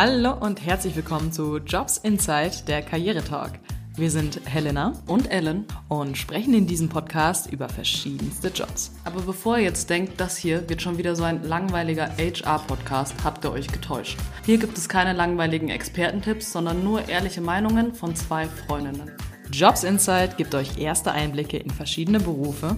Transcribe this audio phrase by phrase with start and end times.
[0.00, 3.58] Hallo und herzlich willkommen zu Jobs Inside, der Karrieretalk.
[3.96, 8.92] Wir sind Helena und Ellen und sprechen in diesem Podcast über verschiedenste Jobs.
[9.02, 13.44] Aber bevor ihr jetzt denkt, das hier wird schon wieder so ein langweiliger HR-Podcast, habt
[13.44, 14.16] ihr euch getäuscht.
[14.46, 19.10] Hier gibt es keine langweiligen Expertentipps, sondern nur ehrliche Meinungen von zwei Freundinnen.
[19.50, 22.76] Jobs Insight gibt euch erste Einblicke in verschiedene Berufe,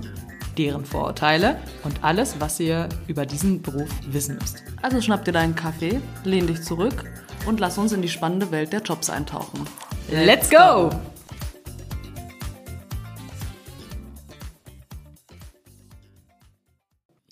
[0.60, 4.62] deren Vorurteile und alles, was ihr über diesen Beruf wissen müsst.
[4.82, 7.04] Also schnapp dir deinen Kaffee, lehn dich zurück
[7.46, 9.66] und lass uns in die spannende Welt der Jobs eintauchen.
[10.10, 10.90] Let's go!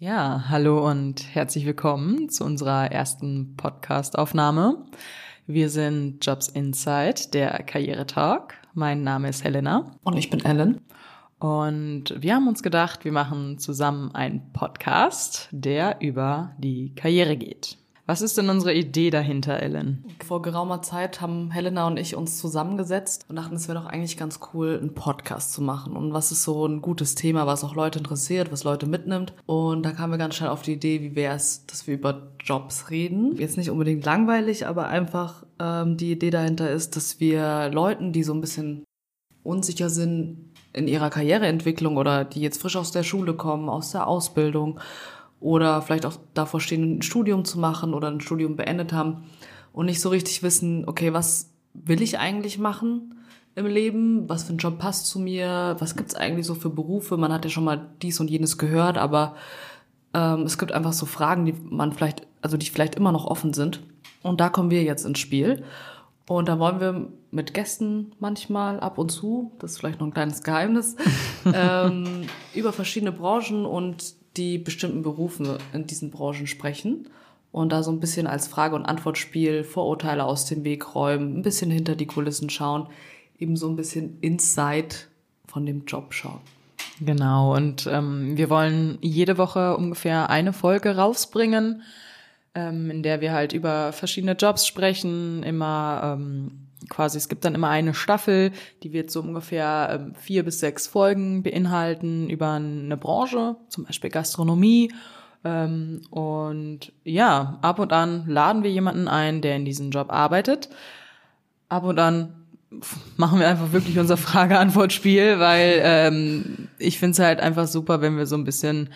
[0.01, 4.87] Ja, hallo und herzlich willkommen zu unserer ersten Podcast-Aufnahme.
[5.47, 8.55] Wir sind Jobs Insight, der Karrieretalk.
[8.73, 9.97] Mein Name ist Helena.
[10.03, 10.81] Und ich bin Ellen.
[11.39, 17.78] Und wir haben uns gedacht, wir machen zusammen einen Podcast, der über die Karriere geht.
[18.06, 20.03] Was ist denn unsere Idee dahinter, Ellen?
[20.25, 24.17] Vor geraumer Zeit haben Helena und ich uns zusammengesetzt und dachten, es wäre doch eigentlich
[24.17, 25.95] ganz cool, einen Podcast zu machen.
[25.95, 29.34] Und was ist so ein gutes Thema, was auch Leute interessiert, was Leute mitnimmt.
[29.45, 32.33] Und da kamen wir ganz schnell auf die Idee, wie wäre es, dass wir über
[32.41, 33.36] Jobs reden.
[33.36, 38.23] Jetzt nicht unbedingt langweilig, aber einfach ähm, die Idee dahinter ist, dass wir Leuten, die
[38.23, 38.84] so ein bisschen
[39.42, 40.48] unsicher sind
[40.79, 44.81] in ihrer Karriereentwicklung oder die jetzt frisch aus der Schule kommen, aus der Ausbildung
[45.41, 49.25] oder vielleicht auch davor stehen, ein Studium zu machen oder ein Studium beendet haben
[49.73, 53.15] und nicht so richtig wissen, okay, was will ich eigentlich machen
[53.55, 54.29] im Leben?
[54.29, 55.77] Was für ein Job passt zu mir?
[55.79, 57.17] Was gibt's eigentlich so für Berufe?
[57.17, 59.35] Man hat ja schon mal dies und jenes gehört, aber
[60.15, 63.53] ähm, es gibt einfach so Fragen, die man vielleicht, also die vielleicht immer noch offen
[63.53, 63.81] sind.
[64.23, 65.65] Und da kommen wir jetzt ins Spiel.
[66.29, 70.12] Und da wollen wir mit Gästen manchmal ab und zu, das ist vielleicht noch ein
[70.12, 70.95] kleines Geheimnis,
[71.53, 77.08] ähm, über verschiedene Branchen und die bestimmten Berufe in diesen Branchen sprechen
[77.51, 81.42] und da so ein bisschen als Frage- und Antwortspiel Vorurteile aus dem Weg räumen, ein
[81.42, 82.89] bisschen hinter die Kulissen schauen,
[83.39, 84.95] eben so ein bisschen Inside
[85.47, 86.41] von dem Job schauen.
[87.01, 91.83] Genau, und ähm, wir wollen jede Woche ungefähr eine Folge rausbringen,
[92.55, 97.55] ähm, in der wir halt über verschiedene Jobs sprechen, immer ähm, quasi, es gibt dann
[97.55, 102.97] immer eine Staffel, die wird so ungefähr ähm, vier bis sechs Folgen beinhalten über eine
[102.97, 104.92] Branche, zum Beispiel Gastronomie.
[105.45, 110.69] Ähm, und ja, ab und an laden wir jemanden ein, der in diesem Job arbeitet.
[111.69, 112.35] Ab und an
[113.17, 118.17] machen wir einfach wirklich unser Frage-Antwort-Spiel, weil ähm, ich finde es halt einfach super, wenn
[118.17, 118.91] wir so ein bisschen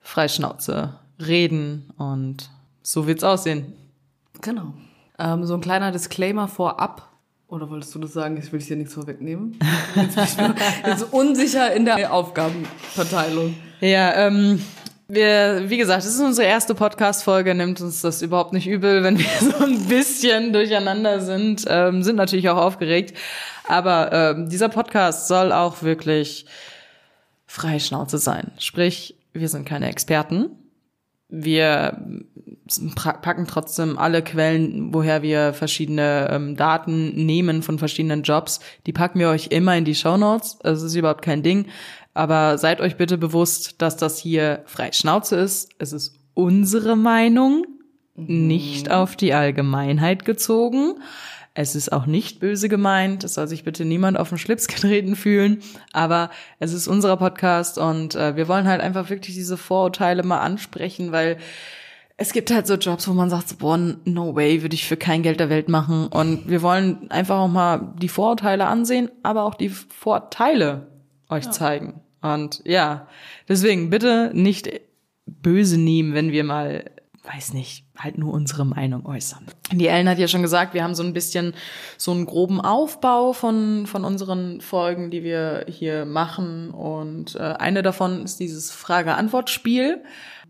[0.00, 2.50] Freischnauze reden und
[2.84, 3.72] so wird's aussehen.
[4.40, 4.74] Genau.
[5.18, 7.08] Ähm, so ein kleiner Disclaimer vorab.
[7.48, 8.36] Oder wolltest du das sagen?
[8.36, 9.58] Ich will dir nichts vorwegnehmen.
[9.94, 13.54] Jetzt bin ich jetzt unsicher in der Aufgabenverteilung.
[13.80, 14.60] Ja, ähm,
[15.08, 19.18] wir, wie gesagt, es ist unsere erste Podcast-Folge, nimmt uns das überhaupt nicht übel, wenn
[19.18, 23.16] wir so ein bisschen durcheinander sind, ähm, sind natürlich auch aufgeregt.
[23.68, 26.46] Aber ähm, dieser Podcast soll auch wirklich
[27.46, 28.52] Freischnauze sein.
[28.58, 30.50] Sprich, wir sind keine Experten.
[31.28, 32.02] Wir
[32.94, 38.60] packen trotzdem alle Quellen, woher wir verschiedene ähm, Daten nehmen von verschiedenen Jobs.
[38.86, 40.58] Die packen wir euch immer in die Show Notes.
[40.62, 41.66] Das ist überhaupt kein Ding.
[42.14, 45.72] Aber seid euch bitte bewusst, dass das hier frei Schnauze ist.
[45.78, 47.66] Es ist unsere Meinung,
[48.14, 48.46] mhm.
[48.46, 50.94] nicht auf die Allgemeinheit gezogen.
[51.56, 55.14] Es ist auch nicht böse gemeint, es soll sich bitte niemand auf den Schlips getreten
[55.14, 60.24] fühlen, aber es ist unser Podcast und äh, wir wollen halt einfach wirklich diese Vorurteile
[60.24, 61.38] mal ansprechen, weil
[62.16, 65.22] es gibt halt so Jobs, wo man sagt, boah, no way, würde ich für kein
[65.22, 66.06] Geld der Welt machen.
[66.06, 70.86] Und wir wollen einfach auch mal die Vorurteile ansehen, aber auch die Vorteile
[71.28, 71.50] euch ja.
[71.50, 72.00] zeigen.
[72.22, 73.08] Und ja,
[73.48, 74.70] deswegen bitte nicht
[75.26, 76.90] böse nehmen, wenn wir mal,
[77.24, 79.46] weiß nicht, halt nur unsere Meinung äußern.
[79.72, 81.52] Die Ellen hat ja schon gesagt, wir haben so ein bisschen
[81.98, 86.70] so einen groben Aufbau von, von unseren Folgen, die wir hier machen.
[86.70, 90.02] Und äh, eine davon ist dieses Frage-Antwort-Spiel.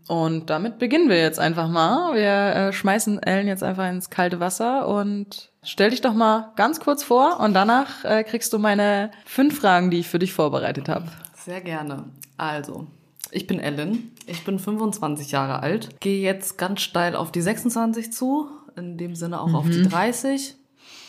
[0.07, 2.13] Und damit beginnen wir jetzt einfach mal.
[2.15, 6.79] Wir äh, schmeißen Ellen jetzt einfach ins kalte Wasser und stell dich doch mal ganz
[6.79, 10.89] kurz vor und danach äh, kriegst du meine fünf Fragen, die ich für dich vorbereitet
[10.89, 11.07] habe.
[11.35, 12.05] Sehr gerne.
[12.37, 12.87] Also,
[13.31, 18.13] ich bin Ellen, ich bin 25 Jahre alt, gehe jetzt ganz steil auf die 26
[18.13, 19.55] zu, in dem Sinne auch mhm.
[19.55, 20.55] auf die 30.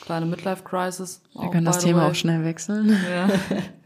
[0.06, 1.22] Kleine Midlife-Crisis.
[1.34, 2.10] Wir können das Thema way.
[2.10, 2.96] auch schnell wechseln.
[3.10, 3.28] Ja.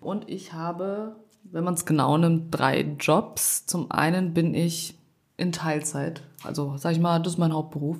[0.01, 3.65] Und ich habe, wenn man es genau nimmt, drei Jobs.
[3.65, 5.00] Zum einen bin ich
[5.41, 6.23] in Teilzeit.
[6.45, 7.99] Also, sag ich mal, das ist mein Hauptberuf.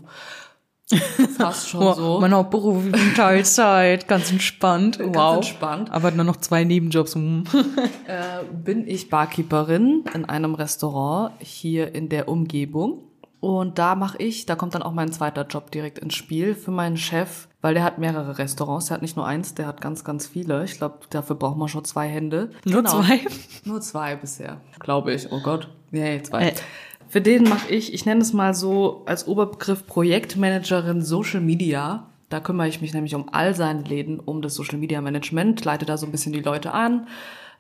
[1.37, 2.21] Fast schon oh, so.
[2.21, 4.99] Mein Hauptberuf in Teilzeit, ganz entspannt.
[4.99, 5.37] Ganz wow.
[5.37, 5.91] entspannt.
[5.93, 7.15] Aber nur noch zwei Nebenjobs.
[7.15, 7.21] äh,
[8.53, 13.05] bin ich Barkeeperin in einem Restaurant hier in der Umgebung.
[13.39, 16.71] Und da mache ich, da kommt dann auch mein zweiter Job direkt ins Spiel für
[16.71, 18.87] meinen Chef, weil der hat mehrere Restaurants.
[18.87, 20.65] Der hat nicht nur eins, der hat ganz, ganz viele.
[20.65, 22.51] Ich glaube, dafür braucht man schon zwei Hände.
[22.65, 23.01] Nur Genau.
[23.01, 23.21] zwei?
[23.65, 25.33] Nur zwei bisher, glaube ich.
[25.33, 25.69] Oh Gott.
[25.91, 26.49] Nee, zwei.
[26.49, 26.55] Äh.
[27.11, 32.07] Für den mache ich, ich nenne es mal so als Oberbegriff Projektmanagerin Social Media.
[32.29, 35.85] Da kümmere ich mich nämlich um all seine Läden, um das Social Media Management, leite
[35.85, 37.09] da so ein bisschen die Leute an,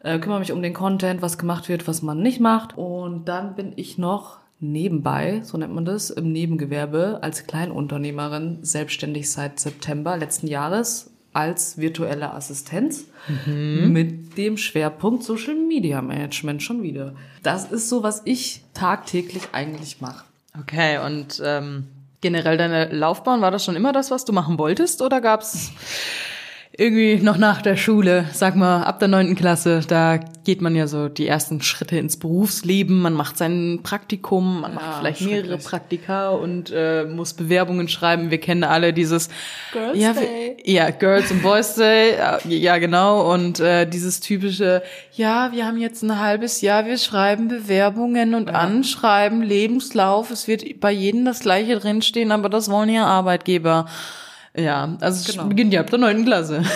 [0.04, 2.78] äh, kümmere mich um den Content, was gemacht wird, was man nicht macht.
[2.78, 9.32] Und dann bin ich noch nebenbei, so nennt man das, im Nebengewerbe als Kleinunternehmerin selbstständig
[9.32, 13.04] seit September letzten Jahres als virtuelle Assistenz
[13.46, 17.14] mit dem Schwerpunkt Social Media Management schon wieder.
[17.42, 20.24] Das ist so, was ich tagtäglich eigentlich mache.
[20.58, 21.84] Okay, und ähm,
[22.20, 25.02] generell deine Laufbahn, war das schon immer das, was du machen wolltest?
[25.02, 25.70] Oder gab's
[26.80, 30.86] irgendwie noch nach der Schule, sag mal, ab der neunten Klasse, da geht man ja
[30.86, 35.58] so die ersten Schritte ins Berufsleben, man macht sein Praktikum, man macht Ja, vielleicht mehrere.
[35.58, 38.30] Praktika und äh, muss Bewerbungen schreiben.
[38.30, 39.28] Wir kennen alle dieses
[39.72, 40.56] Girls ja, Day.
[40.64, 43.30] Ja, Girls und Boys Day, ja, ja genau.
[43.30, 48.48] Und äh, dieses typische, ja, wir haben jetzt ein halbes Jahr, wir schreiben Bewerbungen und
[48.48, 53.84] Anschreiben, Lebenslauf, es wird bei jedem das gleiche drinstehen, aber das wollen ja Arbeitgeber.
[54.56, 55.48] Ja, also es Genau.
[55.48, 56.62] beginnt ja ab der neunten Klasse.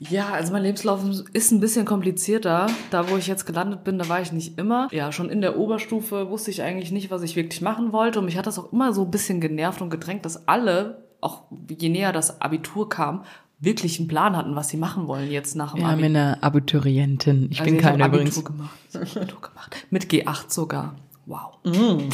[0.00, 1.00] Ja, also mein Lebenslauf
[1.32, 2.68] ist ein bisschen komplizierter.
[2.90, 4.86] Da, wo ich jetzt gelandet bin, da war ich nicht immer.
[4.92, 8.20] Ja, schon in der Oberstufe wusste ich eigentlich nicht, was ich wirklich machen wollte.
[8.20, 11.42] Und mich hat das auch immer so ein bisschen genervt und gedrängt, dass alle, auch
[11.68, 13.24] je näher das Abitur kam,
[13.58, 16.04] wirklich einen Plan hatten, was sie machen wollen jetzt nach dem haben Abi.
[16.04, 17.48] eine Abiturientin.
[17.50, 18.44] Ich Also bin ich keine Abitur übrigens.
[18.44, 18.78] Gemacht.
[19.02, 19.76] Ich Abitur gemacht.
[19.90, 20.94] Mit G8 sogar.
[21.26, 21.58] Wow.
[21.64, 22.08] Mm.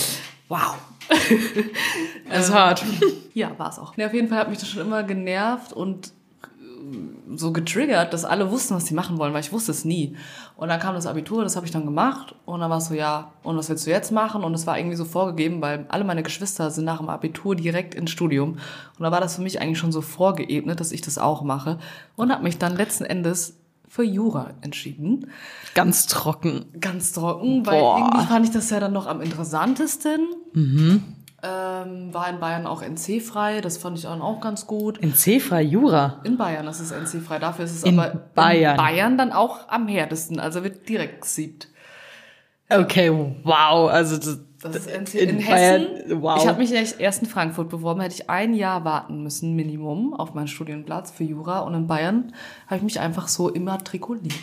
[0.49, 0.77] Wow.
[2.29, 2.85] Das ist hart.
[3.35, 3.97] Ja, war es auch.
[3.97, 6.13] Ja, auf jeden Fall hat mich das schon immer genervt und
[6.45, 10.17] äh, so getriggert, dass alle wussten, was sie machen wollen, weil ich wusste es nie.
[10.57, 12.95] Und dann kam das Abitur, das habe ich dann gemacht und dann war es so,
[12.95, 14.45] ja, und was willst du jetzt machen?
[14.45, 17.97] Und es war irgendwie so vorgegeben, weil alle meine Geschwister sind nach dem Abitur direkt
[17.97, 18.53] ins Studium.
[18.53, 21.79] Und da war das für mich eigentlich schon so vorgeebnet, dass ich das auch mache.
[22.15, 23.57] Und habe mich dann letzten Endes
[23.95, 25.31] für Jura entschieden.
[25.75, 26.65] Ganz trocken.
[26.81, 27.99] Ganz trocken, weil Boah.
[27.99, 30.27] irgendwie fand ich das ja dann noch am interessantesten.
[30.57, 34.99] Ähm, war in Bayern auch NC-frei, das fand ich dann auch ganz gut.
[34.99, 36.21] In C-frei Jura.
[36.25, 38.73] In Bayern ist es NC-frei, dafür ist es In aber Bayern.
[38.73, 41.69] in Bayern dann auch am härtesten, also wird direkt gesiebt.
[42.69, 43.11] Okay,
[43.45, 43.89] wow.
[43.89, 45.87] Also das, Das ist NC in in, Hessen.
[45.87, 46.39] Bayern, wow.
[46.41, 50.35] Ich habe mich erst in Frankfurt beworben, hätte ich ein Jahr warten müssen, Minimum, auf
[50.35, 51.61] meinen Studienplatz für Jura.
[51.61, 52.33] Und in Bayern
[52.67, 54.35] habe ich mich einfach so immatrikuliert.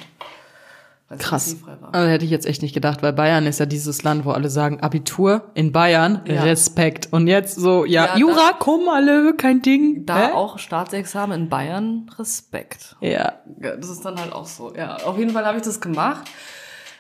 [1.18, 1.58] Krass.
[1.92, 4.50] Also hätte ich jetzt echt nicht gedacht, weil Bayern ist ja dieses Land, wo alle
[4.50, 6.44] sagen, Abitur in Bayern, Ja.
[6.44, 7.10] Respekt.
[7.12, 10.06] Und jetzt so, ja, Ja, Jura, komm alle, kein Ding.
[10.06, 10.32] Da Hä?
[10.34, 12.96] auch Staatsexamen in Bayern, Respekt.
[13.02, 13.34] Ja.
[13.62, 14.74] Ja, das ist dann halt auch so.
[14.74, 16.30] Ja, auf jeden Fall habe ich das gemacht.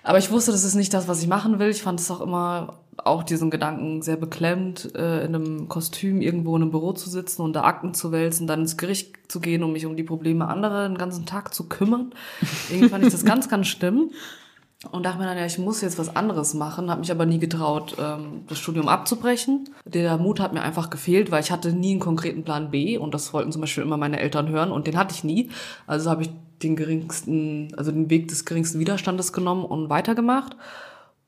[0.03, 1.69] Aber ich wusste, das ist nicht das, was ich machen will.
[1.69, 6.55] Ich fand es auch immer, auch diesen Gedanken sehr beklemmt, äh, in einem Kostüm irgendwo
[6.55, 9.63] in einem Büro zu sitzen und da Akten zu wälzen, dann ins Gericht zu gehen,
[9.63, 12.13] um mich um die Probleme anderer den ganzen Tag zu kümmern.
[12.69, 14.11] Irgendwie fand ich das ganz, ganz schlimm.
[14.89, 17.37] Und dachte mir dann, ja, ich muss jetzt was anderes machen, habe mich aber nie
[17.37, 19.69] getraut, ähm, das Studium abzubrechen.
[19.85, 23.13] Der Mut hat mir einfach gefehlt, weil ich hatte nie einen konkreten Plan B und
[23.13, 25.51] das wollten zum Beispiel immer meine Eltern hören und den hatte ich nie.
[25.85, 26.31] Also habe ich
[26.63, 30.55] den geringsten, also den Weg des geringsten Widerstandes genommen und weitergemacht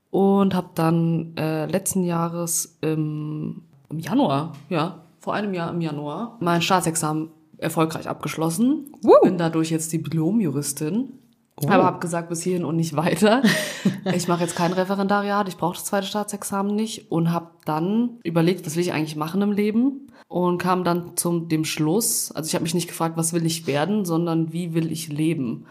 [0.10, 6.38] und habe dann äh, letzten Jahres im, im Januar, ja, vor einem Jahr im Januar,
[6.40, 8.92] mein Staatsexamen erfolgreich abgeschlossen.
[9.02, 9.13] Woo.
[9.24, 11.13] Bin dadurch jetzt Diplom-Juristin.
[11.57, 13.41] Aber habe gesagt, bis hierhin und nicht weiter.
[14.13, 18.65] ich mache jetzt kein Referendariat, ich brauche das zweite Staatsexamen nicht und habe dann überlegt,
[18.65, 22.55] was will ich eigentlich machen im Leben und kam dann zum dem Schluss, also ich
[22.55, 25.65] habe mich nicht gefragt, was will ich werden, sondern wie will ich leben?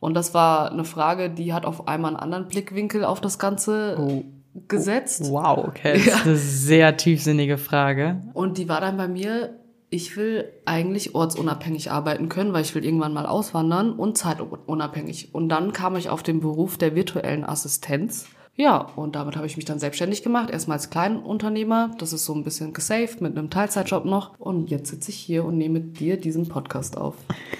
[0.00, 3.96] Und das war eine Frage, die hat auf einmal einen anderen Blickwinkel auf das Ganze
[3.98, 4.24] Oh.
[4.68, 5.30] gesetzt.
[5.30, 5.94] Wow, okay.
[6.04, 8.22] Das ist eine sehr tiefsinnige Frage.
[8.32, 9.50] Und die war dann bei mir,
[9.90, 15.34] ich will eigentlich ortsunabhängig arbeiten können, weil ich will irgendwann mal auswandern und zeitunabhängig.
[15.34, 18.26] Und dann kam ich auf den Beruf der virtuellen Assistenz.
[18.56, 20.50] Ja, und damit habe ich mich dann selbstständig gemacht.
[20.50, 21.94] Erstmal als Kleinunternehmer.
[21.98, 24.38] Das ist so ein bisschen gesaved mit einem Teilzeitjob noch.
[24.40, 27.14] Und jetzt sitze ich hier und nehme dir diesen Podcast auf.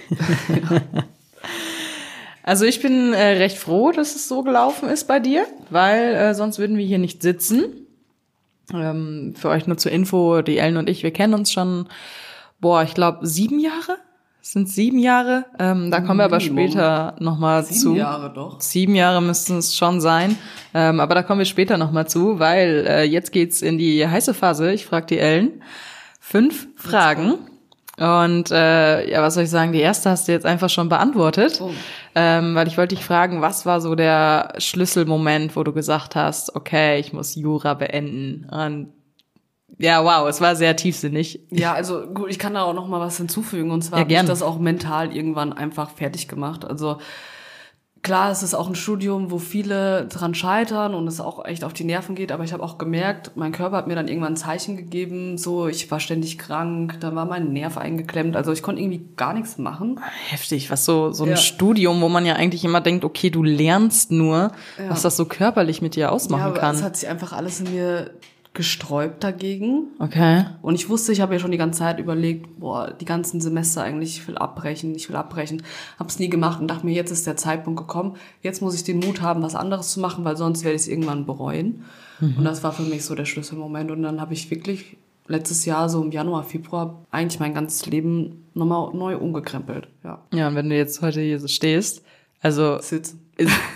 [2.46, 6.32] Also ich bin äh, recht froh, dass es so gelaufen ist bei dir, weil äh,
[6.32, 7.85] sonst würden wir hier nicht sitzen.
[8.72, 11.88] Ähm, für euch nur zur Info, die Ellen und ich, wir kennen uns schon,
[12.60, 13.98] boah, ich glaube sieben Jahre?
[14.40, 15.44] Sind sieben Jahre.
[15.58, 17.96] Ähm, da kommen wir aber später nochmal zu.
[17.96, 18.60] Jahre doch.
[18.60, 20.38] Sieben Jahre müssten es schon sein.
[20.72, 24.34] Ähm, aber da kommen wir später nochmal zu, weil äh, jetzt geht's in die heiße
[24.34, 24.72] Phase.
[24.72, 25.62] Ich frage die Ellen.
[26.20, 27.38] Fünf Fragen.
[27.98, 29.72] Und äh, ja, was soll ich sagen?
[29.72, 31.60] Die erste hast du jetzt einfach schon beantwortet.
[31.62, 31.70] Oh.
[32.14, 36.54] Ähm, weil ich wollte dich fragen, was war so der Schlüsselmoment, wo du gesagt hast,
[36.54, 38.46] okay, ich muss Jura beenden.
[38.50, 38.92] Und
[39.78, 41.40] Ja, wow, es war sehr tiefsinnig.
[41.50, 43.70] Ja, also gut, ich kann da auch noch mal was hinzufügen.
[43.70, 46.66] Und zwar Ja, habe ich das auch mental irgendwann einfach fertig gemacht.
[46.66, 46.98] Also
[48.06, 51.72] klar, es ist auch ein Studium, wo viele dran scheitern und es auch echt auf
[51.72, 52.30] die Nerven geht.
[52.32, 55.36] Aber ich habe auch gemerkt, mein Körper hat mir dann irgendwann ein Zeichen gegeben.
[55.38, 58.36] So, ich war ständig krank, dann war mein Nerv eingeklemmt.
[58.36, 60.00] Also ich konnte irgendwie gar nichts machen.
[60.28, 61.36] Heftig, was so, so ein Ja.
[61.36, 64.52] Studium, wo man ja eigentlich immer denkt, okay, du lernst nur,
[64.88, 66.74] was das so körperlich mit dir Ja, ausmachen aber kann.
[66.76, 68.10] es hat sich einfach alles in mir
[68.56, 69.88] gesträubt dagegen.
[69.98, 70.46] Okay.
[70.62, 73.82] Und ich wusste, ich habe ja schon die ganze Zeit überlegt, boah, die ganzen Semester
[73.82, 75.62] eigentlich, ich will abbrechen, ich will abbrechen.
[75.98, 78.16] Hab's nie gemacht und dachte mir, jetzt ist der Zeitpunkt gekommen.
[78.42, 80.88] Jetzt muss ich den Mut haben, was anderes zu machen, weil sonst werde ich es
[80.88, 81.84] irgendwann bereuen.
[82.20, 83.90] Und das war für mich so der Schlüsselmoment.
[83.90, 84.96] Und dann habe ich wirklich
[85.28, 89.88] letztes Jahr, so im Januar, Februar, eigentlich mein ganzes Leben nochmal neu umgekrempelt.
[90.02, 90.22] Ja.
[90.32, 92.02] Ja, und wenn du jetzt heute hier so stehst,
[92.40, 93.20] also Sitzen.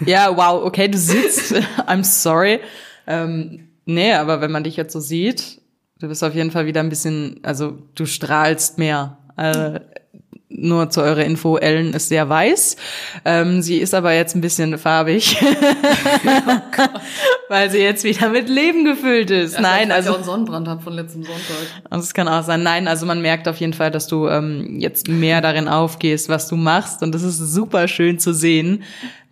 [0.07, 1.55] ja, wow, okay, du sitzt,
[1.87, 2.61] I'm sorry.
[3.07, 5.61] Ähm, nee, aber wenn man dich jetzt so sieht,
[5.99, 9.19] du bist auf jeden Fall wieder ein bisschen, also du strahlst mehr.
[9.37, 9.81] Äh,
[10.53, 12.77] nur zu eurer Info, Ellen ist sehr weiß.
[13.25, 15.37] Ähm, sie ist aber jetzt ein bisschen farbig,
[17.49, 19.61] weil sie jetzt wieder mit Leben gefüllt ist.
[19.61, 21.57] Nein, Weil ich also auch einen Sonnenbrand habe von letztem Sonntag.
[21.89, 22.65] also es kann auch sein.
[22.65, 26.49] Nein, also man merkt auf jeden Fall, dass du ähm, jetzt mehr darin aufgehst, was
[26.49, 27.03] du machst.
[27.03, 28.83] Und das ist super schön zu sehen.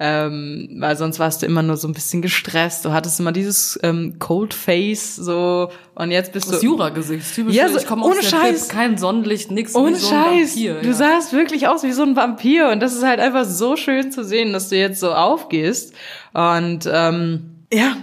[0.01, 2.85] Ähm, weil sonst warst du immer nur so ein bisschen gestresst.
[2.85, 6.67] Du hattest immer dieses ähm, Cold Face so und jetzt bist Das du.
[6.67, 7.35] Jura-Gesicht.
[7.35, 8.69] Typisch, Ja, so- ich komme ohne Scheiß.
[8.69, 10.55] Bib, kein Sonnenlicht, nix Ohne wie so ein Scheiß.
[10.55, 10.93] Vampir, du ja.
[10.95, 12.69] sahst wirklich aus wie so ein Vampir.
[12.69, 15.93] Und das ist halt einfach so schön zu sehen, dass du jetzt so aufgehst.
[16.33, 17.97] Und ähm, ja,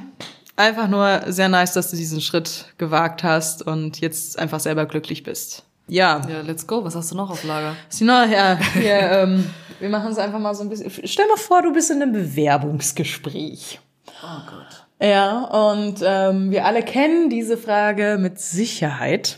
[0.58, 5.24] einfach nur sehr nice, dass du diesen Schritt gewagt hast und jetzt einfach selber glücklich
[5.24, 5.64] bist.
[5.88, 6.22] Ja.
[6.28, 6.84] Ja, let's go.
[6.84, 7.76] Was hast du noch auf Lager?
[7.90, 9.50] Sina, ja, wir, ähm,
[9.80, 10.90] wir machen es einfach mal so ein bisschen.
[11.06, 13.80] Stell mal vor, du bist in einem Bewerbungsgespräch.
[14.24, 14.86] Oh Gott.
[15.02, 19.38] Ja, und ähm, wir alle kennen diese Frage mit Sicherheit.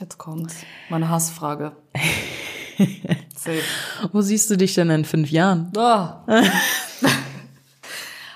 [0.00, 0.54] Jetzt kommt's.
[0.88, 1.72] Meine Hassfrage.
[3.36, 3.62] Safe.
[4.12, 5.72] Wo siehst du dich denn in fünf Jahren?
[5.76, 6.22] Ah.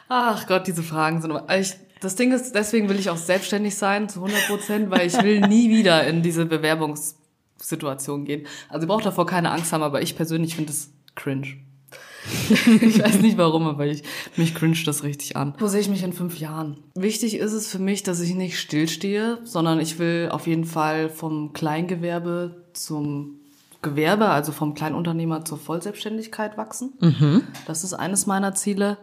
[0.08, 1.30] Ach Gott, diese Fragen sind.
[1.30, 5.06] aber- Ich, das Ding ist, deswegen will ich auch selbstständig sein zu 100 Prozent, weil
[5.06, 6.46] ich will nie wieder in diese
[7.60, 8.46] Bewerbungssituation gehen.
[8.68, 11.56] Also ihr braucht davor keine Angst haben, aber ich persönlich finde es cringe.
[12.50, 14.02] ich weiß nicht warum, aber ich,
[14.36, 15.54] mich cringe das richtig an.
[15.58, 16.76] Wo sehe ich mich in fünf Jahren?
[16.94, 21.08] Wichtig ist es für mich, dass ich nicht stillstehe, sondern ich will auf jeden Fall
[21.08, 23.36] vom Kleingewerbe zum
[23.82, 26.92] Gewerbe, also vom Kleinunternehmer zur Vollselbstständigkeit wachsen.
[27.66, 28.98] Das ist eines meiner Ziele.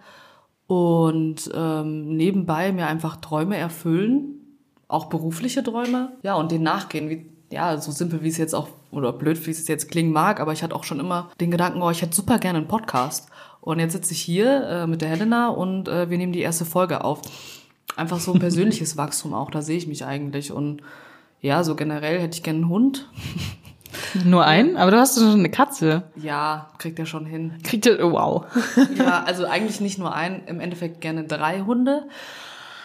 [0.68, 4.60] Und ähm, nebenbei mir einfach Träume erfüllen,
[4.90, 7.10] auch berufliche Träume, ja, und denen nachgehen.
[7.10, 10.40] Wie, ja, so simpel wie es jetzt auch, oder blöd wie es jetzt klingen mag,
[10.40, 13.30] aber ich hatte auch schon immer den Gedanken, oh, ich hätte super gerne einen Podcast.
[13.62, 16.66] Und jetzt sitze ich hier äh, mit der Helena und äh, wir nehmen die erste
[16.66, 17.22] Folge auf.
[17.96, 20.52] Einfach so ein persönliches Wachstum auch, da sehe ich mich eigentlich.
[20.52, 20.82] Und
[21.42, 23.10] ja, so generell hätte ich gerne einen Hund.
[24.26, 24.78] Nur einen?
[24.78, 26.04] Aber du hast doch schon eine Katze.
[26.16, 27.54] Ja, kriegt er schon hin.
[27.64, 28.46] Kriegt ihr, oh, wow.
[28.98, 32.04] Ja, also eigentlich nicht nur ein, im Endeffekt gerne drei Hunde.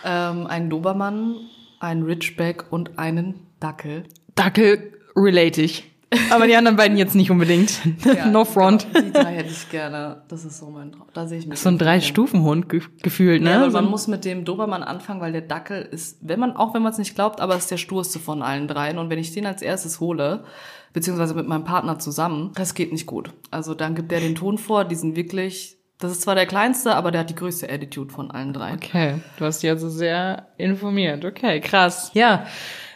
[0.05, 1.37] Ähm, einen Dobermann,
[1.81, 4.05] einen Ridgeback und einen Dackel.
[4.43, 5.93] Dackel relate ich.
[6.31, 7.81] Aber die anderen beiden jetzt nicht unbedingt.
[8.31, 8.87] no front.
[8.93, 10.23] Genau, die drei hätte ich gerne.
[10.29, 11.07] Das ist so mein Traum.
[11.15, 11.59] Da sehe ich mich.
[11.59, 11.79] So ein.
[11.79, 13.51] Drei-Stufen-Hund ge gefühlt, ne?
[13.51, 16.83] Ja, man muss mit dem Dobermann anfangen, weil der Dackel ist, wenn man, auch wenn
[16.83, 18.99] man es nicht glaubt, aber ist der sturste von allen dreien.
[18.99, 20.45] Und wenn ich den als erstes hole,
[20.93, 23.33] beziehungsweise mit meinem Partner zusammen, das geht nicht gut.
[23.51, 26.95] Also dann gibt der den Ton vor, die sind wirklich, das ist zwar der kleinste,
[26.95, 28.77] aber der hat die größte Attitude von allen dreien.
[28.77, 31.25] Okay, du hast dich also sehr informiert.
[31.25, 32.11] Okay, krass.
[32.13, 32.45] Ja,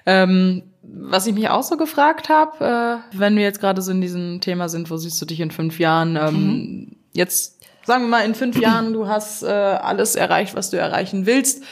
[0.04, 4.00] ähm, was ich mich auch so gefragt habe, äh, wenn wir jetzt gerade so in
[4.00, 6.16] diesem Thema sind, wo siehst du dich in fünf Jahren?
[6.16, 10.76] Ähm, Jetzt sagen wir mal, in fünf Jahren, du hast äh, alles erreicht, was du
[10.76, 11.64] erreichen willst,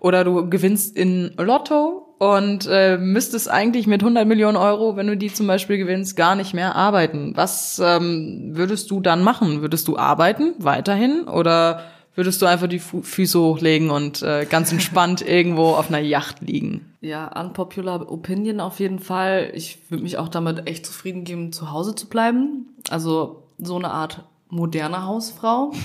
[0.00, 5.16] oder du gewinnst in Lotto und äh, müsstest eigentlich mit 100 Millionen Euro, wenn du
[5.16, 7.32] die zum Beispiel gewinnst, gar nicht mehr arbeiten.
[7.36, 9.60] Was ähm, würdest du dann machen?
[9.60, 11.82] Würdest du arbeiten weiterhin oder
[12.18, 16.40] würdest du einfach die Fu Füße hochlegen und äh, ganz entspannt irgendwo auf einer Yacht
[16.40, 16.92] liegen?
[17.00, 19.52] Ja, unpopular opinion auf jeden Fall.
[19.54, 22.66] Ich würde mich auch damit echt zufrieden geben, zu Hause zu bleiben.
[22.90, 25.72] Also so eine Art moderne Hausfrau.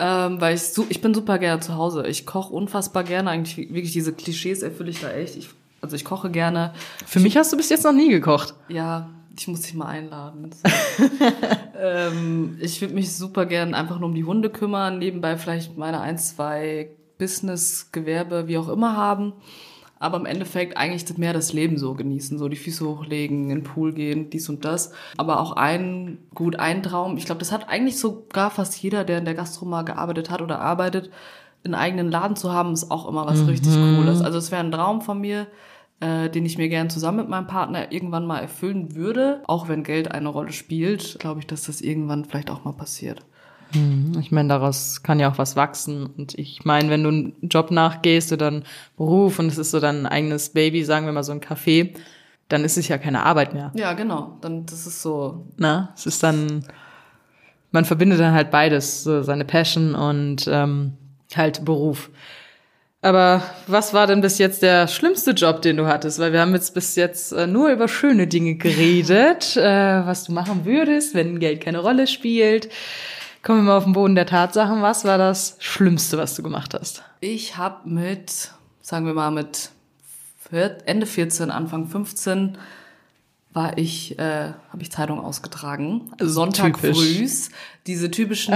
[0.00, 2.06] Ähm, weil ich, su ich bin super gerne zu Hause.
[2.06, 3.30] Ich koche unfassbar gerne.
[3.30, 5.34] Eigentlich wirklich diese Klischees erfülle ich da echt.
[5.34, 5.48] Ich,
[5.80, 6.72] also ich koche gerne.
[7.04, 8.54] Für mich hast du bis jetzt noch nie gekocht.
[8.68, 9.08] Ja,
[9.38, 10.50] ich muss dich mal einladen.
[11.80, 16.00] ähm, ich würde mich super gern einfach nur um die Hunde kümmern, nebenbei vielleicht meine
[16.00, 19.34] ein, zwei Business, Gewerbe, wie auch immer haben.
[20.00, 23.64] Aber im Endeffekt eigentlich mehr das Leben so genießen, so die Füße hochlegen, in den
[23.64, 24.92] Pool gehen, dies und das.
[25.16, 27.16] Aber auch ein, gut, ein Traum.
[27.16, 30.40] Ich glaube, das hat eigentlich sogar fast jeder, der in der Gastro mal gearbeitet hat
[30.40, 31.10] oder arbeitet,
[31.64, 34.22] einen eigenen Laden zu haben, ist auch immer was richtig Cooles.
[34.22, 35.48] Also es wäre ein Traum von mir,
[36.00, 39.42] äh, den ich mir gern zusammen mit meinem Partner irgendwann mal erfüllen würde.
[39.46, 43.24] Auch wenn Geld eine Rolle spielt, glaube ich, dass das irgendwann vielleicht auch mal passiert.
[43.72, 46.06] Hm, Ich meine, daraus kann ja auch was wachsen.
[46.06, 48.64] Und ich meine, wenn du einen Job nachgehst oder einen
[48.96, 51.94] Beruf und es ist so dein eigenes Baby, sagen wir mal so ein Café,
[52.48, 53.72] dann ist es ja keine Arbeit mehr.
[53.74, 54.38] Ja, genau.
[54.40, 55.46] Dann das ist so.
[55.58, 56.64] Na, es ist dann,
[57.72, 60.94] man verbindet dann halt beides, so seine Passion und ähm,
[61.34, 62.08] halt Beruf.
[63.08, 66.18] Aber was war denn bis jetzt der schlimmste Job, den du hattest?
[66.18, 70.32] Weil wir haben jetzt bis jetzt äh, nur über schöne Dinge geredet, äh, was du
[70.32, 72.68] machen würdest, wenn Geld keine Rolle spielt.
[73.42, 74.82] Kommen wir mal auf den Boden der Tatsachen.
[74.82, 77.02] Was war das Schlimmste, was du gemacht hast?
[77.20, 78.50] Ich habe mit,
[78.82, 79.70] sagen wir mal, mit
[80.84, 82.58] Ende 14, Anfang 15
[83.58, 86.12] war ich, äh, habe ich Zeitung ausgetragen.
[86.20, 87.50] Sonntag frühs.
[87.88, 88.54] Diese typischen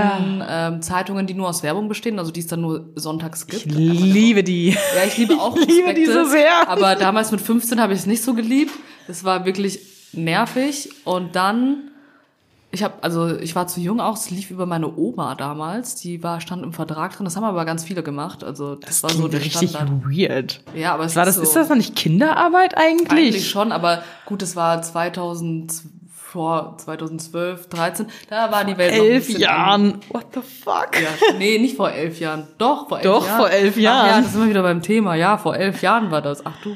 [0.49, 3.66] ähm, Zeitungen, die nur aus Werbung bestehen, also die es dann nur sonntags gibt.
[3.66, 4.68] Ich liebe die.
[4.68, 6.68] Ja, ich liebe auch Ich liebe die so sehr.
[6.68, 8.71] Aber damals mit 15 habe ich es nicht so geliebt.
[9.09, 9.80] Es war wirklich
[10.12, 10.90] nervig.
[11.04, 11.90] Und dann,
[12.75, 15.95] ich habe, also ich war zu jung auch, es lief über meine Oma damals.
[15.97, 17.25] Die war, stand im Vertrag drin.
[17.25, 18.43] Das haben aber ganz viele gemacht.
[18.43, 20.05] Also das, war so der richtig Standard.
[20.07, 20.62] weird.
[20.75, 23.11] Ja, aber es War das, so, ist das noch nicht Kinderarbeit eigentlich?
[23.11, 25.71] eigentlich schon, aber gut, es war 2000
[26.33, 29.99] vor 2012, 13, da war die Welt ein Elf Jahren.
[30.09, 30.88] What the fuck?
[30.95, 32.49] Ja, nee, nicht vor elf Jahren.
[32.57, 33.38] Doch, vor elf Doch, Jahren.
[33.38, 34.23] vor elf Ach, ja, Jahren.
[34.23, 35.14] das sind wir wieder beim Thema.
[35.14, 36.47] Ja, vor elf Jahren war das.
[36.47, 36.71] Ach du.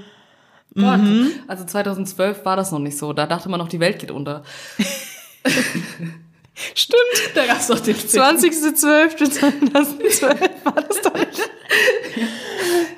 [0.75, 1.01] Gott.
[1.01, 1.31] Mhm.
[1.49, 3.15] Also 2012 war das noch nicht so.
[3.15, 4.43] Da dachte man noch, die Welt geht unter.
[6.75, 7.35] Stimmt.
[7.35, 10.25] Da gab's doch den 20.12.2012
[10.65, 11.51] war das doch nicht.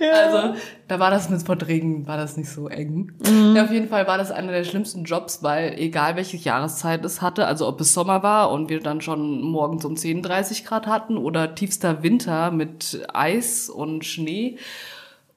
[0.00, 0.54] Also,
[0.86, 3.10] da war das mit Verträgen, war das nicht so eng.
[3.26, 3.56] Mhm.
[3.56, 7.20] Ja, auf jeden Fall war das einer der schlimmsten Jobs, weil egal welche Jahreszeit es
[7.20, 10.86] hatte, also ob es Sommer war und wir dann schon morgens um 10, 30 Grad
[10.86, 14.58] hatten oder tiefster Winter mit Eis und Schnee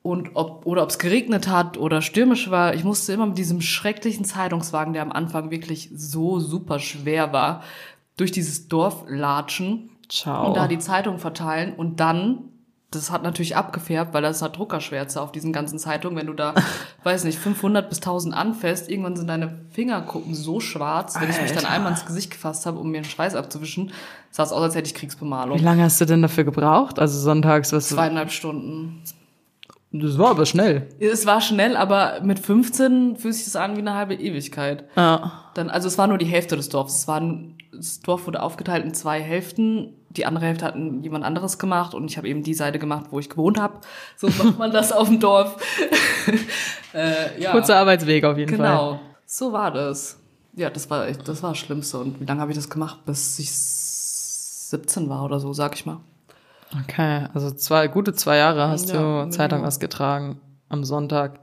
[0.03, 3.61] und ob, oder ob es geregnet hat oder stürmisch war, ich musste immer mit diesem
[3.61, 7.63] schrecklichen Zeitungswagen, der am Anfang wirklich so super schwer war,
[8.17, 10.47] durch dieses Dorf latschen Ciao.
[10.47, 12.51] und da die Zeitung verteilen und dann
[12.91, 16.17] das hat natürlich abgefärbt, weil das hat Druckerschwärze auf diesen ganzen Zeitungen.
[16.17, 16.53] Wenn du da,
[17.03, 21.51] weiß nicht, 500 bis 1000 anfasst, irgendwann sind deine Fingerkuppen so schwarz, wenn ich mich
[21.51, 21.71] dann Alter.
[21.71, 23.93] einmal ins Gesicht gefasst habe, um mir den Schweiß abzuwischen,
[24.29, 25.57] sah es aus, als hätte ich Wie Kriegsbemalung.
[25.59, 26.99] lange hast du denn dafür gebraucht?
[26.99, 27.87] Also sonntags, was?
[27.87, 29.01] Zweieinhalb Stunden.
[29.93, 30.87] Das war aber schnell.
[30.99, 34.85] Es war schnell, aber mit 15 fühlt sich das an wie eine halbe Ewigkeit.
[34.95, 35.49] Ja.
[35.53, 36.99] Dann, also es war nur die Hälfte des Dorfs.
[36.99, 39.93] Es war, ein- das Dorf wurde aufgeteilt in zwei Hälften.
[40.09, 43.19] Die andere Hälfte hat jemand anderes gemacht und ich habe eben die Seite gemacht, wo
[43.19, 43.79] ich gewohnt habe.
[44.17, 45.57] So macht man das auf dem Dorf.
[46.93, 48.67] äh, ja, Kurzer Arbeitsweg auf jeden Fall.
[48.69, 48.99] genau.
[49.25, 50.19] So war das.
[50.55, 51.97] Ja, das war echt, das war das Schlimmste.
[51.99, 52.99] Und wie lange habe ich das gemacht?
[53.05, 55.97] Bis ich 17 war oder so, sag ich mal.
[56.83, 59.29] Okay, also zwei, gute zwei Jahre hast Ja, du.
[59.29, 61.39] Zeitung ausgetragen am Sonntag.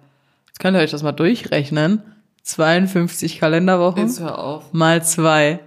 [0.46, 2.02] Jetzt könnt ihr euch das mal durchrechnen.
[2.42, 4.72] 52 Kalenderwochen Jetzt hör auf.
[4.72, 5.60] mal zwei.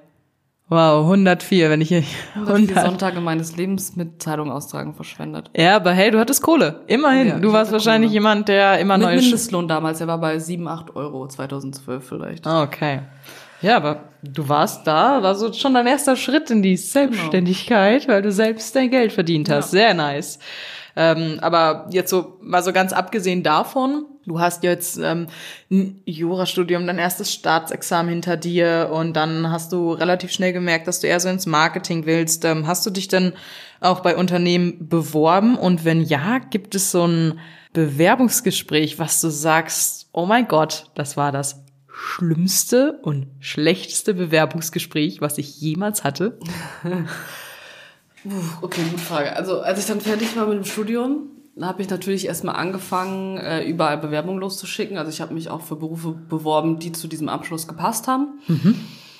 [0.67, 1.99] Wow, 104, wenn ich hier...
[1.99, 5.51] Ich habe die Sonntage meines Lebens mit Zeitung austragen verschwendet.
[5.53, 6.79] Ja, aber hey, du hattest Kohle.
[6.87, 7.27] Immerhin.
[7.27, 8.13] Ja, du warst wahrscheinlich Kohle.
[8.13, 9.17] jemand, der immer Mit neue...
[9.17, 12.47] Mindestlohn damals, der war bei 7, 8 Euro, 2012 vielleicht.
[12.47, 13.01] Ah, okay.
[13.61, 18.21] Ja, aber du warst da, war so schon dein erster Schritt in die Selbstständigkeit, weil
[18.21, 19.71] du selbst dein Geld verdient hast.
[19.71, 20.39] Sehr nice.
[20.95, 25.27] Ähm, aber jetzt so, mal so ganz abgesehen davon, du hast jetzt ähm,
[25.69, 30.99] ein Jurastudium, dein erstes Staatsexamen hinter dir und dann hast du relativ schnell gemerkt, dass
[30.99, 32.43] du eher so ins Marketing willst.
[32.45, 33.33] Ähm, hast du dich denn
[33.79, 35.57] auch bei Unternehmen beworben?
[35.57, 37.39] Und wenn ja, gibt es so ein
[37.73, 41.63] Bewerbungsgespräch, was du sagst, oh mein Gott, das war das
[42.03, 46.39] schlimmste und schlechteste Bewerbungsgespräch, was ich jemals hatte?
[48.61, 49.35] Okay, gute Frage.
[49.35, 53.63] Also als ich dann fertig war mit dem Studium, habe ich natürlich erstmal angefangen, äh,
[53.63, 54.97] überall Bewerbungen loszuschicken.
[54.97, 58.39] Also ich habe mich auch für Berufe beworben, die zu diesem Abschluss gepasst haben.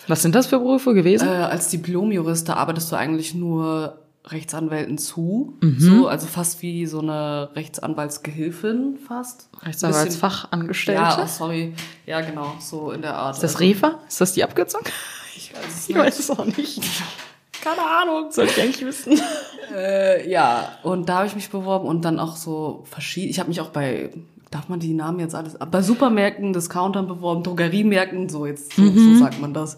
[0.07, 1.27] Was sind das für Berufe Äh, gewesen?
[1.27, 5.57] als Diplomjurist, da arbeitest du eigentlich nur Rechtsanwälten zu.
[5.77, 9.49] So, also fast wie so eine Rechtsanwaltsgehilfin fast.
[9.63, 11.01] Rechtsanwaltsfachangestellte?
[11.01, 11.73] Ja, oh, sorry.
[12.05, 13.36] Ja, genau, so in der Art.
[13.36, 13.99] ist das Also, Refa?
[14.07, 14.81] Ist das die Abkürzung?
[15.34, 16.81] Ich weiß es Ich weiß es auch nicht.
[17.63, 18.31] Keine Ahnung.
[18.31, 19.19] Sollte ich eigentlich wissen.
[19.73, 23.29] Äh, ja, und da habe ich mich beworben und dann auch so verschieden.
[23.29, 24.10] Ich habe mich auch bei,
[24.49, 29.15] darf man die Namen jetzt alles, bei Supermärkten, Discountern beworben, Drogeriemärkten, so jetzt, so, so
[29.15, 29.77] sagt man das.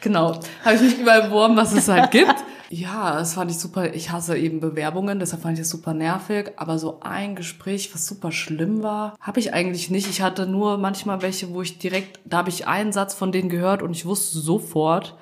[0.00, 2.34] Genau, habe ich mich überall beworben, was es halt gibt.
[2.72, 3.94] Ja, das fand ich super.
[3.94, 6.52] Ich hasse eben Bewerbungen, deshalb fand ich das super nervig.
[6.56, 10.08] Aber so ein Gespräch, was super schlimm war, habe ich eigentlich nicht.
[10.08, 13.48] Ich hatte nur manchmal welche, wo ich direkt, da habe ich einen Satz von denen
[13.48, 15.16] gehört und ich wusste sofort,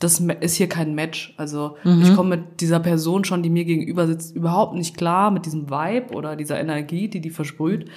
[0.00, 1.32] das ist hier kein Match.
[1.38, 5.46] Also ich komme mit dieser Person schon, die mir gegenüber sitzt, überhaupt nicht klar mit
[5.46, 7.88] diesem Vibe oder dieser Energie, die die versprüht.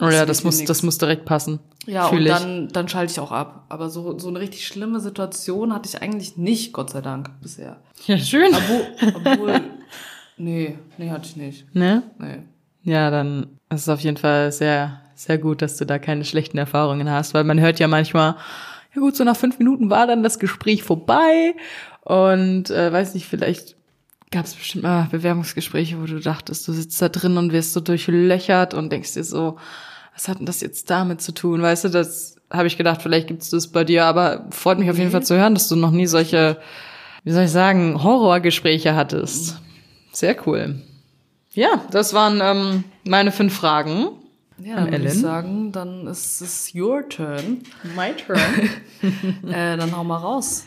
[0.00, 0.68] Oh ja, das muss, nix.
[0.68, 1.58] das muss direkt passen.
[1.86, 2.32] Ja, Fühl und ich.
[2.32, 3.64] dann, dann schalte ich auch ab.
[3.68, 7.78] Aber so, so eine richtig schlimme Situation hatte ich eigentlich nicht, Gott sei Dank, bisher.
[8.06, 8.54] Ja, schön.
[8.54, 9.60] Obwohl, obwohl
[10.36, 11.74] nee, nee, hatte ich nicht.
[11.74, 12.02] Ne?
[12.18, 12.42] Nee.
[12.84, 16.58] Ja, dann ist es auf jeden Fall sehr, sehr gut, dass du da keine schlechten
[16.58, 18.36] Erfahrungen hast, weil man hört ja manchmal,
[18.94, 21.54] ja gut, so nach fünf Minuten war dann das Gespräch vorbei
[22.02, 23.76] und äh, weiß nicht, vielleicht
[24.30, 27.80] gab es bestimmt mal Bewerbungsgespräche, wo du dachtest, du sitzt da drin und wirst so
[27.80, 29.56] durchlöchert und denkst dir so,
[30.18, 31.62] was hat denn das jetzt damit zu tun?
[31.62, 34.90] Weißt du, das habe ich gedacht, vielleicht gibt es das bei dir, aber freut mich
[34.90, 36.58] auf jeden Fall zu hören, dass du noch nie solche,
[37.22, 39.58] wie soll ich sagen, Horrorgespräche hattest.
[40.12, 40.82] Sehr cool.
[41.52, 44.08] Ja, das waren ähm, meine fünf Fragen.
[44.60, 45.20] Ja, An dann würde ich Ellen?
[45.22, 47.62] sagen, dann ist es your turn.
[47.94, 48.40] My turn.
[49.52, 50.64] äh, dann hau mal raus.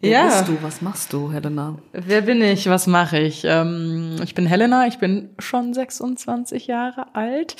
[0.00, 0.26] Wer Ja.
[0.26, 0.58] bist du?
[0.62, 1.78] Was machst du, Helena?
[1.92, 2.68] Wer bin ich?
[2.68, 3.42] Was mache ich?
[3.44, 7.56] Ähm, ich bin Helena, ich bin schon 26 Jahre alt.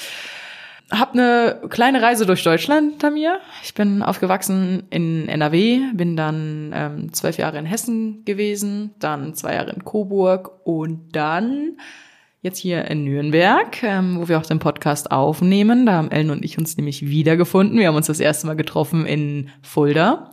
[0.93, 3.41] Hab eine kleine Reise durch Deutschland hinter mir.
[3.63, 9.55] Ich bin aufgewachsen in NRW, bin dann ähm, zwölf Jahre in Hessen gewesen, dann zwei
[9.55, 11.79] Jahre in Coburg und dann
[12.43, 15.87] jetzt hier in Nürnberg, ähm, wo wir auch den Podcast aufnehmen.
[15.87, 17.79] Da haben Ellen und ich uns nämlich wiedergefunden.
[17.79, 20.31] Wir haben uns das erste Mal getroffen in Fulda.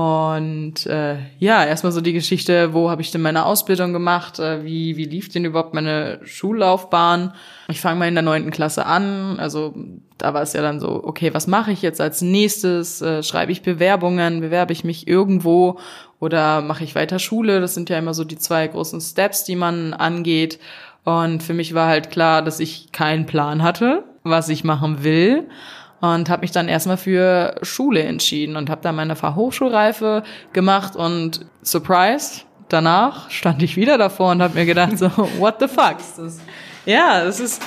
[0.00, 4.38] Und äh, ja, erstmal so die Geschichte, wo habe ich denn meine Ausbildung gemacht?
[4.38, 7.34] Äh, wie, wie lief denn überhaupt meine Schullaufbahn?
[7.68, 9.38] Ich fange mal in der neunten Klasse an.
[9.38, 9.74] Also
[10.16, 13.02] da war es ja dann so, okay, was mache ich jetzt als nächstes?
[13.02, 14.40] Äh, schreibe ich Bewerbungen?
[14.40, 15.78] Bewerbe ich mich irgendwo?
[16.18, 17.60] Oder mache ich weiter Schule?
[17.60, 20.60] Das sind ja immer so die zwei großen Steps, die man angeht.
[21.04, 25.46] Und für mich war halt klar, dass ich keinen Plan hatte, was ich machen will
[26.00, 31.46] und habe mich dann erstmal für Schule entschieden und habe dann meine Fachhochschulreife gemacht und
[31.62, 35.96] surprise, danach stand ich wieder davor und habe mir gedacht so what the fuck?
[36.86, 37.62] Ja, das ist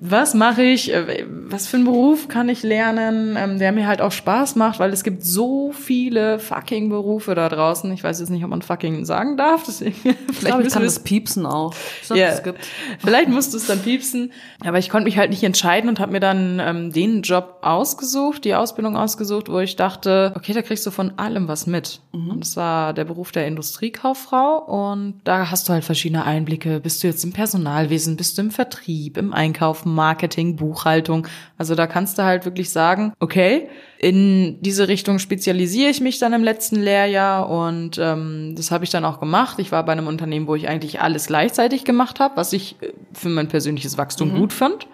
[0.00, 4.00] was mache ich, äh, was für einen Beruf kann ich lernen, ähm, der mir halt
[4.00, 7.90] auch Spaß macht, weil es gibt so viele fucking Berufe da draußen.
[7.92, 10.82] Ich weiß jetzt nicht, ob man fucking sagen darf, deswegen Ich vielleicht glaube, ich kann
[10.82, 11.74] das es piepsen auch.
[12.02, 12.58] Ich es gibt.
[12.98, 14.32] Vielleicht musst du es dann piepsen.
[14.64, 18.44] Aber ich konnte mich halt nicht entscheiden und habe mir dann ähm, den Job ausgesucht,
[18.44, 22.00] die Ausbildung ausgesucht, wo ich dachte, okay, da kriegst du von allem was mit.
[22.12, 24.58] Und das war der Beruf der Industriekauffrau.
[24.58, 26.80] Und da hast du halt verschiedene Einblicke.
[26.80, 31.26] Bist du jetzt im Personalwesen, bist du im Vertrieb, im Einkauf, Marketing, Buchhaltung.
[31.58, 33.68] Also da kannst du halt wirklich sagen, okay,
[33.98, 38.90] in diese Richtung spezialisiere ich mich dann im letzten Lehrjahr und ähm, das habe ich
[38.90, 39.58] dann auch gemacht.
[39.58, 42.92] Ich war bei einem Unternehmen, wo ich eigentlich alles gleichzeitig gemacht habe, was ich äh,
[43.12, 44.86] für mein persönliches Wachstum gut fand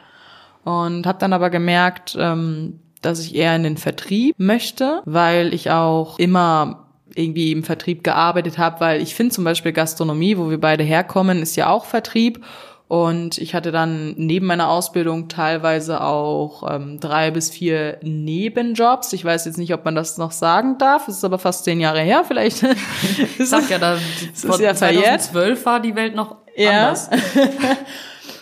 [0.65, 5.71] und habe dann aber gemerkt, ähm, dass ich eher in den Vertrieb möchte, weil ich
[5.71, 10.61] auch immer irgendwie im Vertrieb gearbeitet habe, weil ich finde zum Beispiel Gastronomie, wo wir
[10.61, 12.45] beide herkommen, ist ja auch Vertrieb.
[12.93, 19.15] Und ich hatte dann neben meiner Ausbildung teilweise auch ähm, drei bis vier Nebenjobs.
[19.15, 21.09] Ich weiß jetzt nicht, ob man das noch sagen darf.
[21.09, 22.23] Es ist aber fast zehn Jahre her.
[22.29, 22.63] Vielleicht
[23.39, 23.97] Ich sag ja, da,
[24.35, 25.23] von ja verjährt.
[25.23, 26.89] 2012 war die Welt noch Ja.
[26.89, 27.09] anders.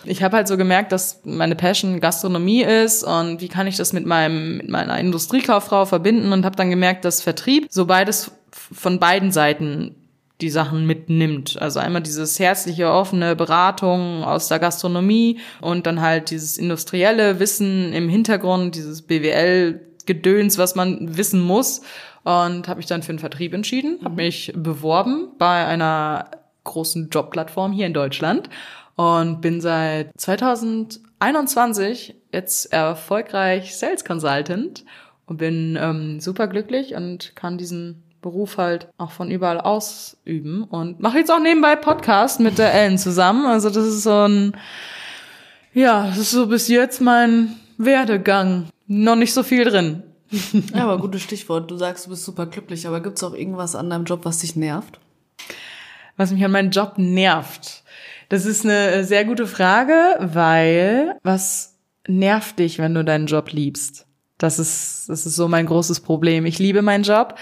[0.03, 3.93] Ich habe halt so gemerkt, dass meine Passion Gastronomie ist und wie kann ich das
[3.93, 8.99] mit meinem mit meiner Industriekauffrau verbinden und habe dann gemerkt, dass Vertrieb so beides von
[8.99, 9.95] beiden Seiten
[10.41, 11.61] die Sachen mitnimmt.
[11.61, 17.93] Also einmal dieses herzliche, offene Beratung aus der Gastronomie und dann halt dieses industrielle Wissen
[17.93, 21.81] im Hintergrund, dieses BWL-Gedöns, was man wissen muss.
[22.23, 26.29] Und habe mich dann für den Vertrieb entschieden, habe mich beworben bei einer
[26.63, 28.47] großen Jobplattform hier in Deutschland
[28.95, 34.85] und bin seit 2021 jetzt erfolgreich Sales Consultant
[35.25, 40.99] und bin ähm, super glücklich und kann diesen Beruf halt auch von überall ausüben und
[40.99, 43.45] mache jetzt auch nebenbei Podcast mit der Ellen zusammen.
[43.45, 44.55] Also das ist so ein,
[45.73, 48.67] ja, das ist so bis jetzt mein Werdegang.
[48.87, 50.03] Noch nicht so viel drin.
[50.73, 51.69] Ja, aber gutes Stichwort.
[51.69, 54.55] Du sagst, du bist super glücklich, aber gibt's auch irgendwas an deinem Job, was dich
[54.55, 54.99] nervt?
[56.21, 57.83] was mich an meinem Job nervt?
[58.29, 61.75] Das ist eine sehr gute Frage, weil was
[62.07, 64.05] nervt dich, wenn du deinen Job liebst?
[64.37, 66.45] Das ist, das ist so mein großes Problem.
[66.45, 67.35] Ich liebe meinen Job,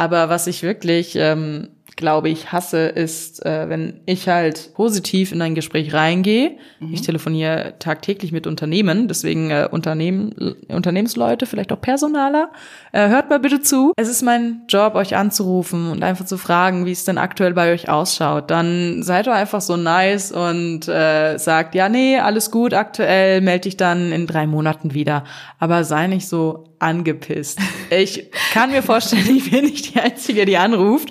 [0.00, 5.42] aber was ich wirklich, ähm, glaube ich, hasse, ist, äh, wenn ich halt positiv in
[5.42, 6.56] ein Gespräch reingehe.
[6.92, 12.52] Ich telefoniere tagtäglich mit Unternehmen, deswegen äh, Unternehmen, Unternehmensleute, vielleicht auch Personaler.
[12.92, 13.92] Äh, hört mal bitte zu.
[13.96, 17.72] Es ist mein Job, euch anzurufen und einfach zu fragen, wie es denn aktuell bei
[17.72, 18.50] euch ausschaut.
[18.50, 23.62] Dann seid doch einfach so nice und äh, sagt, ja, nee, alles gut, aktuell melde
[23.62, 25.24] dich dann in drei Monaten wieder.
[25.58, 27.58] Aber sei nicht so angepisst.
[27.92, 31.10] Ich kann mir vorstellen, ich bin nicht die Einzige, die anruft.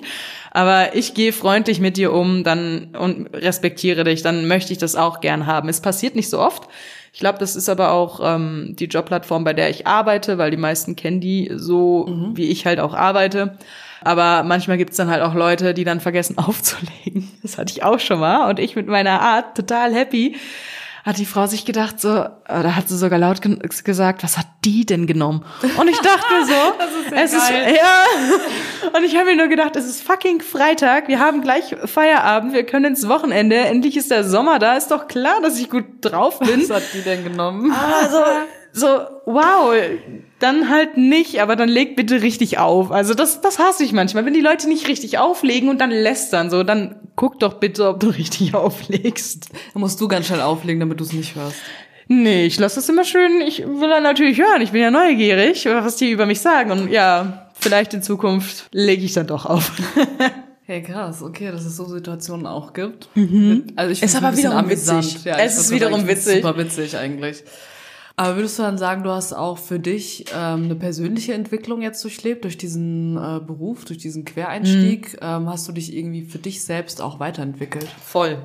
[0.50, 4.96] Aber ich gehe freundlich mit dir um, dann und respektiere dich, dann möchte ich das
[4.96, 5.68] auch gern haben.
[5.68, 6.68] Es passiert nicht so oft.
[7.12, 10.56] Ich glaube, das ist aber auch ähm, die Jobplattform, bei der ich arbeite, weil die
[10.56, 12.36] meisten kennen die so, mhm.
[12.36, 13.58] wie ich halt auch arbeite.
[14.02, 17.30] Aber manchmal gibt's dann halt auch Leute, die dann vergessen aufzulegen.
[17.42, 18.48] Das hatte ich auch schon mal.
[18.48, 20.36] Und ich mit meiner Art total happy
[21.04, 23.40] hat die Frau sich gedacht, so, oder hat sie sogar laut
[23.84, 25.44] gesagt, was hat die denn genommen?
[25.78, 27.72] Und ich dachte mir so, das ist ja es geil.
[27.72, 28.88] ist, ja.
[28.98, 32.64] Und ich habe mir nur gedacht, es ist fucking Freitag, wir haben gleich Feierabend, wir
[32.64, 36.38] können ins Wochenende, endlich ist der Sommer da, ist doch klar, dass ich gut drauf
[36.38, 36.60] bin.
[36.68, 37.72] Was hat die denn genommen?
[37.72, 38.18] Also,
[38.72, 38.86] so,
[39.26, 39.74] wow,
[40.38, 42.90] dann halt nicht, aber dann leg bitte richtig auf.
[42.90, 46.50] Also das, das hasse ich manchmal, wenn die Leute nicht richtig auflegen und dann lästern,
[46.50, 49.48] so, dann guck doch bitte, ob du richtig auflegst.
[49.72, 51.56] Dann musst du ganz schnell auflegen, damit du es nicht hörst.
[52.08, 55.64] Nee, ich lasse es immer schön, ich will dann natürlich hören, ich bin ja neugierig,
[55.66, 59.72] was die über mich sagen und ja, vielleicht in Zukunft lege ich dann doch auf.
[60.70, 63.08] Hey, krass, okay, dass es so Situationen auch gibt.
[63.16, 63.72] Mhm.
[63.74, 65.24] Also ich ist aber wiederum witzig.
[65.24, 66.44] Ja, es ist wiederum witzig.
[66.44, 67.42] Super witzig eigentlich.
[68.20, 72.04] Aber würdest du dann sagen, du hast auch für dich ähm, eine persönliche Entwicklung jetzt
[72.04, 75.14] durchlebt, durch diesen äh, Beruf, durch diesen Quereinstieg?
[75.14, 75.18] Mhm.
[75.22, 77.88] Ähm, hast du dich irgendwie für dich selbst auch weiterentwickelt?
[78.04, 78.36] Voll.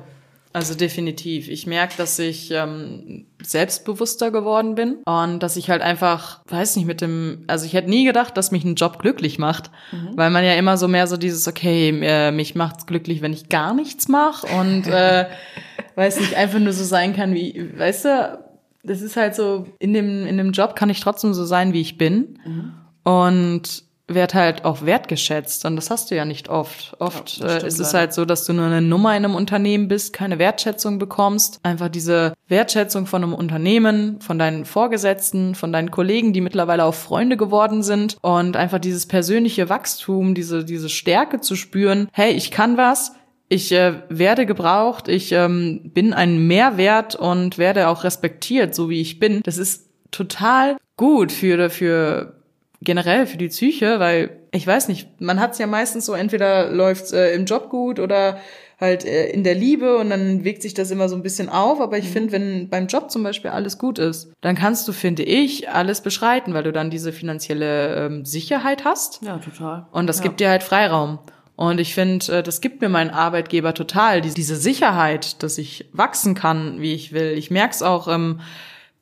[0.54, 1.50] Also definitiv.
[1.50, 6.86] Ich merke, dass ich ähm, selbstbewusster geworden bin und dass ich halt einfach, weiß nicht,
[6.86, 10.16] mit dem, also ich hätte nie gedacht, dass mich ein Job glücklich macht, mhm.
[10.16, 13.50] weil man ja immer so mehr so dieses, okay, äh, mich macht's glücklich, wenn ich
[13.50, 15.26] gar nichts mache und äh,
[15.96, 18.45] weiß nicht, einfach nur so sein kann wie, weißt du,
[18.86, 21.80] das ist halt so, in dem, in dem Job kann ich trotzdem so sein, wie
[21.80, 22.38] ich bin.
[22.44, 22.72] Mhm.
[23.02, 25.64] Und werd halt auch wertgeschätzt.
[25.64, 26.94] Und das hast du ja nicht oft.
[27.00, 29.88] Oft ja, äh, ist es halt so, dass du nur eine Nummer in einem Unternehmen
[29.88, 31.58] bist, keine Wertschätzung bekommst.
[31.64, 36.94] Einfach diese Wertschätzung von einem Unternehmen, von deinen Vorgesetzten, von deinen Kollegen, die mittlerweile auch
[36.94, 38.16] Freunde geworden sind.
[38.22, 42.08] Und einfach dieses persönliche Wachstum, diese, diese Stärke zu spüren.
[42.12, 43.12] Hey, ich kann was
[43.48, 49.00] ich äh, werde gebraucht, ich ähm, bin ein Mehrwert und werde auch respektiert, so wie
[49.00, 49.40] ich bin.
[49.44, 52.34] Das ist total gut für, für
[52.82, 56.70] generell für die Psyche, weil ich weiß nicht, man hat es ja meistens so, entweder
[56.70, 58.38] läuft äh, im Job gut oder
[58.80, 61.80] halt äh, in der Liebe und dann wirkt sich das immer so ein bisschen auf.
[61.80, 62.12] Aber ich mhm.
[62.12, 66.00] finde, wenn beim Job zum Beispiel alles gut ist, dann kannst du, finde ich, alles
[66.00, 69.22] beschreiten, weil du dann diese finanzielle ähm, Sicherheit hast.
[69.22, 69.86] Ja, total.
[69.92, 70.24] Und das ja.
[70.24, 71.18] gibt dir halt Freiraum.
[71.56, 76.34] Und ich finde, äh, das gibt mir mein Arbeitgeber total, diese Sicherheit, dass ich wachsen
[76.34, 77.32] kann, wie ich will.
[77.36, 78.40] Ich merke es auch im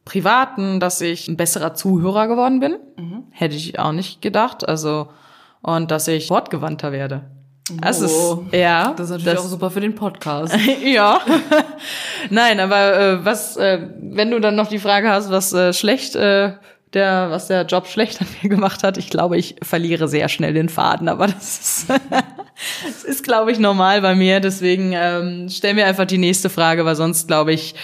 [0.05, 2.77] Privaten, dass ich ein besserer Zuhörer geworden bin.
[2.97, 3.25] Mhm.
[3.31, 4.69] Hätte ich auch nicht gedacht.
[4.69, 5.09] Also,
[5.63, 7.23] und dass ich wortgewandter werde.
[7.81, 8.93] Das oh, ist, ja.
[8.93, 10.55] Das ist natürlich das, auch super für den Podcast.
[10.85, 11.21] ja.
[12.31, 16.15] Nein, aber äh, was, äh, wenn du dann noch die Frage hast, was äh, schlecht
[16.15, 16.53] äh,
[16.95, 18.99] der, was der Job schlecht an mir gemacht hat.
[18.99, 21.87] Ich glaube, ich verliere sehr schnell den Faden, aber das ist,
[22.85, 24.41] das ist glaube ich, normal bei mir.
[24.41, 27.75] Deswegen ähm, stell mir einfach die nächste Frage, weil sonst, glaube ich,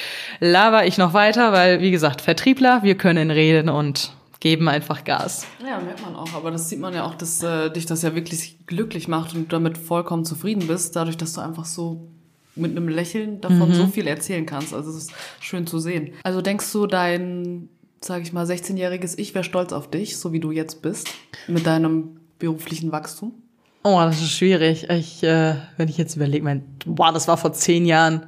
[0.41, 5.47] laber ich noch weiter, weil, wie gesagt, Vertriebler, wir können reden und geben einfach Gas.
[5.61, 6.33] Ja, merkt man auch.
[6.35, 9.45] Aber das sieht man ja auch, dass äh, dich das ja wirklich glücklich macht und
[9.45, 12.09] du damit vollkommen zufrieden bist, dadurch, dass du einfach so
[12.57, 13.75] mit einem Lächeln davon mhm.
[13.75, 14.75] so viel erzählen kannst.
[14.75, 16.13] Also es ist schön zu sehen.
[16.25, 17.69] Also denkst du, dein
[18.01, 21.09] sage ich mal, 16-jähriges Ich wäre stolz auf dich, so wie du jetzt bist,
[21.47, 23.35] mit deinem beruflichen Wachstum?
[23.83, 24.89] Oh, das ist schwierig.
[24.91, 28.27] Ich, äh, wenn ich jetzt überlege, mein, boah, das war vor zehn Jahren.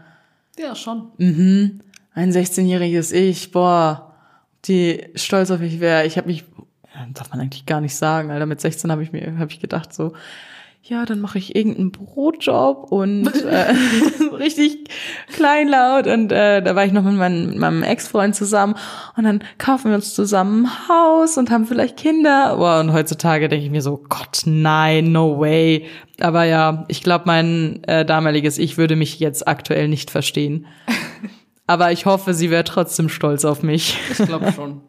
[0.58, 1.10] Ja, schon.
[1.18, 1.80] Mhm.
[2.14, 4.14] Ein 16-jähriges Ich, boah,
[4.64, 6.06] die stolz auf mich wäre.
[6.06, 6.44] Ich habe mich,
[7.12, 8.46] darf man eigentlich gar nicht sagen, Alter.
[8.46, 10.12] Mit 16 habe ich mir, habe ich gedacht so,
[10.84, 13.72] ja, dann mache ich irgendeinen Brotjob und äh,
[14.36, 14.88] richtig
[15.32, 18.74] kleinlaut und äh, da war ich noch mit, mein, mit meinem Ex-Freund zusammen
[19.16, 22.56] und dann kaufen wir uns zusammen ein Haus und haben vielleicht Kinder.
[22.56, 25.86] Boah, und heutzutage denke ich mir so, Gott, nein, no way.
[26.20, 30.66] Aber ja, ich glaube, mein äh, damaliges Ich würde mich jetzt aktuell nicht verstehen.
[31.68, 33.96] Aber ich hoffe, sie wäre trotzdem stolz auf mich.
[34.10, 34.80] Ich glaube schon.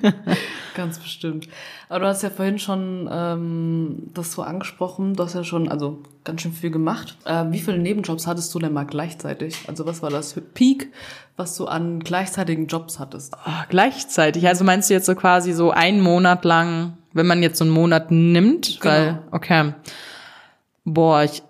[0.74, 1.48] Ganz bestimmt.
[1.88, 5.14] Aber du hast ja vorhin schon ähm, das so angesprochen.
[5.14, 7.16] Du hast ja schon also ganz schön viel gemacht.
[7.24, 9.56] Äh, wie viele Nebenjobs hattest du denn mal gleichzeitig?
[9.68, 10.92] Also was war das Peak,
[11.36, 13.34] was du an gleichzeitigen Jobs hattest?
[13.46, 14.46] Oh, gleichzeitig?
[14.46, 17.74] Also meinst du jetzt so quasi so einen Monat lang, wenn man jetzt so einen
[17.74, 18.80] Monat nimmt?
[18.80, 18.94] Genau.
[18.94, 19.74] Weil, okay.
[20.84, 21.42] Boah, ich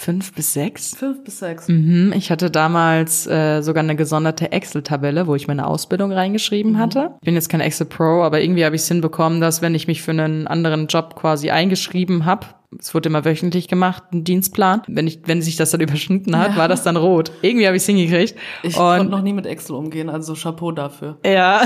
[0.00, 0.96] Fünf bis sechs?
[0.96, 1.68] Fünf bis sechs.
[1.68, 2.14] Mhm.
[2.16, 6.78] Ich hatte damals äh, sogar eine gesonderte Excel-Tabelle, wo ich meine Ausbildung reingeschrieben mhm.
[6.78, 7.10] hatte.
[7.20, 9.88] Ich bin jetzt kein Excel Pro, aber irgendwie habe ich es hinbekommen, dass wenn ich
[9.88, 12.46] mich für einen anderen Job quasi eingeschrieben habe,
[12.78, 14.84] es wurde immer wöchentlich gemacht, ein Dienstplan.
[14.86, 16.56] Wenn ich, wenn sich das dann überschnitten hat, ja.
[16.56, 17.30] war das dann rot.
[17.42, 18.36] Irgendwie habe ich es hingekriegt.
[18.62, 21.18] Ich und, konnte noch nie mit Excel umgehen, also Chapeau dafür.
[21.26, 21.60] Ja,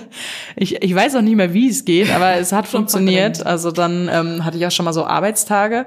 [0.56, 3.44] ich, ich weiß auch nicht mehr, wie es geht, aber es hat funktioniert.
[3.44, 5.84] Also dann ähm, hatte ich auch schon mal so Arbeitstage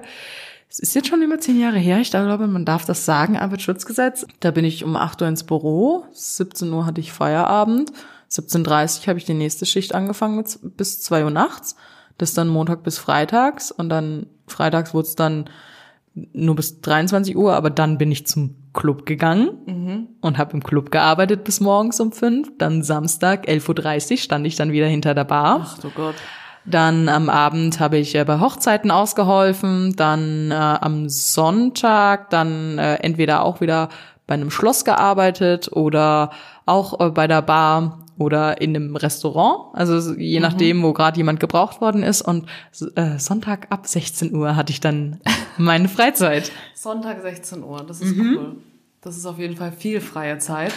[0.70, 4.28] es ist jetzt schon über zehn Jahre her, ich glaube, man darf das sagen, Arbeitsschutzgesetz.
[4.40, 7.92] Da bin ich um 8 Uhr ins Büro, 17 Uhr hatte ich Feierabend,
[8.30, 11.76] 17.30 Uhr habe ich die nächste Schicht angefangen mit, bis 2 Uhr nachts.
[12.20, 15.50] Das dann Montag bis Freitags und dann freitags wurde es dann
[16.34, 20.08] nur bis 23 Uhr, aber dann bin ich zum Club gegangen mhm.
[20.22, 22.52] und habe im Club gearbeitet bis morgens um fünf.
[22.58, 25.62] Dann Samstag, 11.30 Uhr, stand ich dann wieder hinter der Bar.
[25.64, 26.16] Ach du Gott.
[26.70, 29.96] Dann am Abend habe ich äh, bei Hochzeiten ausgeholfen.
[29.96, 33.90] Dann äh, am Sonntag dann äh, entweder auch wieder
[34.28, 36.32] bei einem Schloss gearbeitet oder
[36.66, 39.74] auch äh, bei der Bar oder in einem Restaurant.
[39.74, 40.44] Also je mhm.
[40.44, 42.22] nachdem, wo gerade jemand gebraucht worden ist.
[42.22, 42.48] Und
[42.96, 45.22] äh, Sonntag ab 16 Uhr hatte ich dann
[45.58, 46.52] meine Freizeit.
[46.76, 48.38] Sonntag 16 Uhr, das ist mhm.
[48.38, 48.56] cool.
[49.02, 50.74] Das ist auf jeden Fall viel freie Zeit.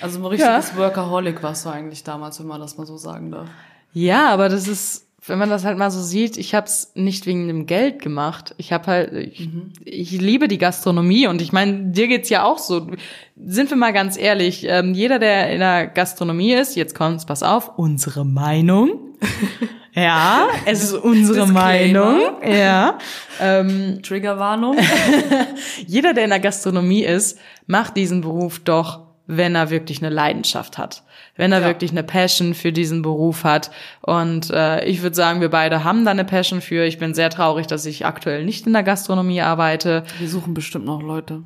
[0.00, 0.76] Also ein richtiges ja.
[0.76, 3.48] Workaholic warst du eigentlich damals, wenn man das mal so sagen darf.
[3.92, 7.26] Ja, aber das ist wenn man das halt mal so sieht, ich habe es nicht
[7.26, 8.54] wegen dem Geld gemacht.
[8.56, 9.72] Ich habe halt, ich, mhm.
[9.84, 12.86] ich, liebe die Gastronomie und ich meine, dir geht's ja auch so.
[13.36, 17.42] Sind wir mal ganz ehrlich, ähm, jeder, der in der Gastronomie ist, jetzt kommt's, pass
[17.42, 19.16] auf, unsere Meinung.
[19.92, 22.42] ja, es ist unsere Meinung.
[22.42, 22.96] Ja.
[23.40, 24.78] Ähm, Triggerwarnung.
[25.86, 30.78] jeder, der in der Gastronomie ist, macht diesen Beruf doch, wenn er wirklich eine Leidenschaft
[30.78, 31.02] hat
[31.36, 31.66] wenn er ja.
[31.66, 33.70] wirklich eine Passion für diesen Beruf hat.
[34.02, 36.84] Und äh, ich würde sagen, wir beide haben da eine Passion für.
[36.84, 40.04] Ich bin sehr traurig, dass ich aktuell nicht in der Gastronomie arbeite.
[40.18, 41.42] Wir suchen bestimmt noch Leute.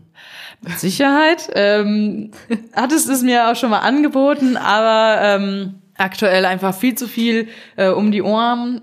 [0.60, 1.50] Mit Sicherheit.
[1.54, 2.30] ähm,
[2.74, 7.88] hattest es mir auch schon mal angeboten, aber ähm, aktuell einfach viel zu viel äh,
[7.88, 8.82] um die Ohren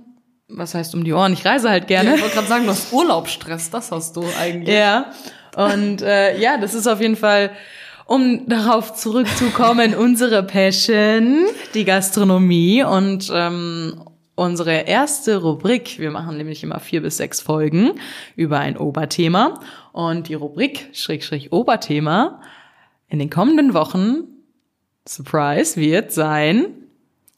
[0.53, 1.33] was heißt um die Ohren?
[1.33, 2.15] Ich reise halt gerne.
[2.15, 4.75] Ich wollte gerade sagen, du hast Urlaubsstress, das hast du eigentlich.
[4.75, 5.11] Ja.
[5.55, 7.51] Und äh, ja, das ist auf jeden Fall
[8.11, 14.03] um darauf zurückzukommen, unsere Passion, die Gastronomie und ähm,
[14.35, 15.97] unsere erste Rubrik.
[15.97, 17.91] Wir machen nämlich immer vier bis sechs Folgen
[18.35, 19.61] über ein Oberthema.
[19.93, 22.41] Und die Rubrik, Schrägstrich Oberthema,
[23.07, 24.27] in den kommenden Wochen,
[25.07, 26.65] Surprise, wird sein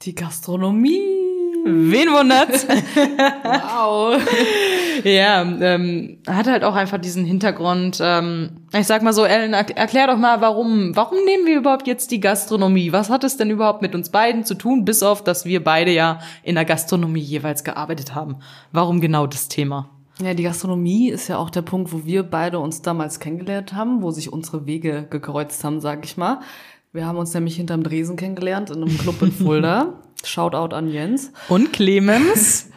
[0.01, 1.01] die Gastronomie.
[1.65, 2.65] Wen wundert's?
[3.43, 4.19] wow.
[5.03, 7.99] ja, ähm, hat halt auch einfach diesen Hintergrund.
[8.01, 12.11] Ähm, ich sag mal so, Ellen, erklär doch mal, warum, warum nehmen wir überhaupt jetzt
[12.11, 12.91] die Gastronomie?
[12.91, 15.91] Was hat es denn überhaupt mit uns beiden zu tun, bis auf, dass wir beide
[15.91, 18.37] ja in der Gastronomie jeweils gearbeitet haben?
[18.71, 19.89] Warum genau das Thema?
[20.21, 24.01] Ja, die Gastronomie ist ja auch der Punkt, wo wir beide uns damals kennengelernt haben,
[24.03, 26.39] wo sich unsere Wege gekreuzt haben, sag ich mal.
[26.91, 29.93] Wir haben uns nämlich hinterm Dresen kennengelernt in einem Club in Fulda.
[30.23, 31.31] Shoutout an Jens.
[31.49, 32.69] Und Clemens.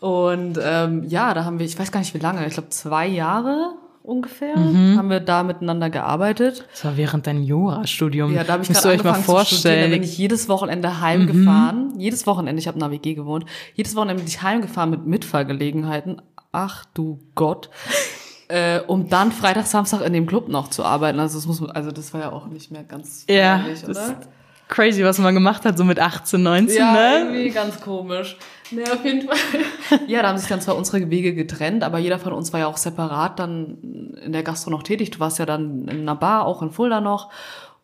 [0.00, 3.06] Und ähm, ja, da haben wir, ich weiß gar nicht wie lange, ich glaube zwei
[3.06, 4.96] Jahre ungefähr, mhm.
[4.96, 6.66] haben wir da miteinander gearbeitet.
[6.70, 8.32] Das war während deinem Jurastudium.
[8.32, 9.90] Ja, da habe ich gerade euch mal vorstellen.
[9.90, 11.92] Da bin ich jedes Wochenende heimgefahren.
[11.94, 12.00] Mhm.
[12.00, 13.44] Jedes Wochenende, ich habe in einer WG gewohnt.
[13.74, 16.22] Jedes Wochenende bin ich heimgefahren mit Mitfahrgelegenheiten.
[16.52, 17.68] Ach du Gott.
[18.48, 21.20] äh, um dann Freitag, Samstag in dem Club noch zu arbeiten.
[21.20, 24.20] Also das muss also das war ja auch nicht mehr ganz ja, oder?
[24.68, 27.18] Crazy, was man gemacht hat, so mit 18, 19, ja, ne?
[27.20, 28.36] irgendwie ganz komisch.
[28.70, 29.36] Ne, auf jeden Fall.
[30.06, 32.66] ja, da haben sich dann zwar unsere Wege getrennt, aber jeder von uns war ja
[32.66, 35.10] auch separat dann in der Gastro noch tätig.
[35.10, 37.30] Du warst ja dann in einer Bar, auch in Fulda noch.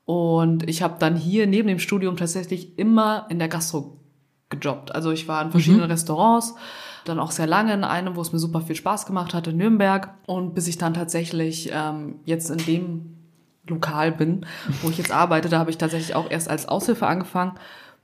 [0.04, 3.98] Und ich habe dann hier neben dem Studium tatsächlich immer in der Gastro
[4.50, 4.94] gejobbt.
[4.94, 5.90] Also ich war in verschiedenen mhm.
[5.90, 6.54] Restaurants,
[7.06, 9.56] dann auch sehr lange in einem, wo es mir super viel Spaß gemacht hat, in
[9.56, 10.14] Nürnberg.
[10.26, 13.23] Und bis ich dann tatsächlich ähm, jetzt in dem
[13.68, 14.46] Lokal bin,
[14.82, 17.52] wo ich jetzt arbeite, da habe ich tatsächlich auch erst als Aushilfe angefangen,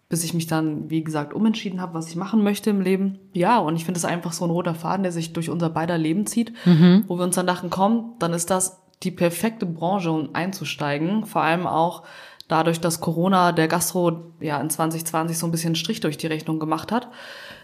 [0.08, 3.18] bis ich mich dann, wie gesagt, umentschieden habe, was ich machen möchte im Leben.
[3.32, 5.98] Ja, und ich finde es einfach so ein roter Faden, der sich durch unser beider
[5.98, 7.04] Leben zieht, mhm.
[7.06, 11.24] wo wir uns dann dachten, komm, dann ist das die perfekte Branche, um einzusteigen.
[11.26, 12.02] Vor allem auch
[12.50, 16.58] dadurch, dass Corona der Gastro ja in 2020 so ein bisschen Strich durch die Rechnung
[16.58, 17.08] gemacht hat.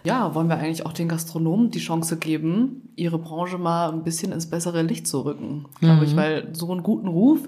[0.04, 4.30] Ja, wollen wir eigentlich auch den Gastronomen die Chance geben, ihre Branche mal ein bisschen
[4.30, 6.02] ins bessere Licht zu rücken, glaube mhm.
[6.04, 7.40] ich, weil so einen guten Ruf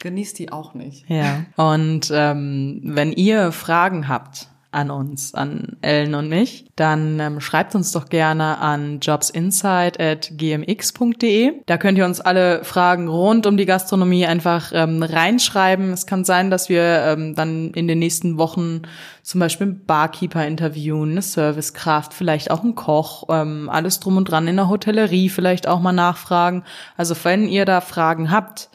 [0.00, 1.04] genießt die auch nicht.
[1.10, 1.44] Ja.
[1.56, 7.74] Und ähm, wenn ihr Fragen habt an uns, an Ellen und mich, dann ähm, schreibt
[7.74, 11.52] uns doch gerne an jobsinsight@gmx.de.
[11.66, 15.92] Da könnt ihr uns alle Fragen rund um die Gastronomie einfach ähm, reinschreiben.
[15.92, 18.82] Es kann sein, dass wir ähm, dann in den nächsten Wochen
[19.22, 24.30] zum Beispiel einen Barkeeper interviewen, eine Servicekraft, vielleicht auch einen Koch, ähm, alles drum und
[24.30, 26.62] dran in der Hotellerie vielleicht auch mal nachfragen.
[26.96, 28.70] Also wenn ihr da Fragen habt,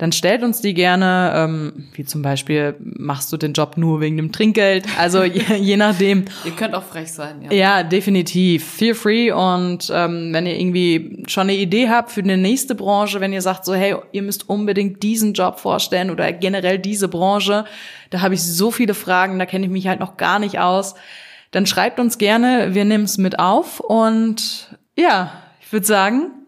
[0.00, 4.16] dann stellt uns die gerne, ähm, wie zum Beispiel, machst du den Job nur wegen
[4.16, 4.86] dem Trinkgeld?
[4.98, 6.24] Also je, je nachdem.
[6.46, 7.52] ihr könnt auch frech sein, ja.
[7.52, 8.64] Ja, definitiv.
[8.64, 13.20] Feel free und ähm, wenn ihr irgendwie schon eine Idee habt für eine nächste Branche,
[13.20, 17.66] wenn ihr sagt so, hey, ihr müsst unbedingt diesen Job vorstellen oder generell diese Branche,
[18.08, 20.94] da habe ich so viele Fragen, da kenne ich mich halt noch gar nicht aus,
[21.50, 25.30] dann schreibt uns gerne, wir nehmen es mit auf und ja,
[25.60, 26.39] ich würde sagen,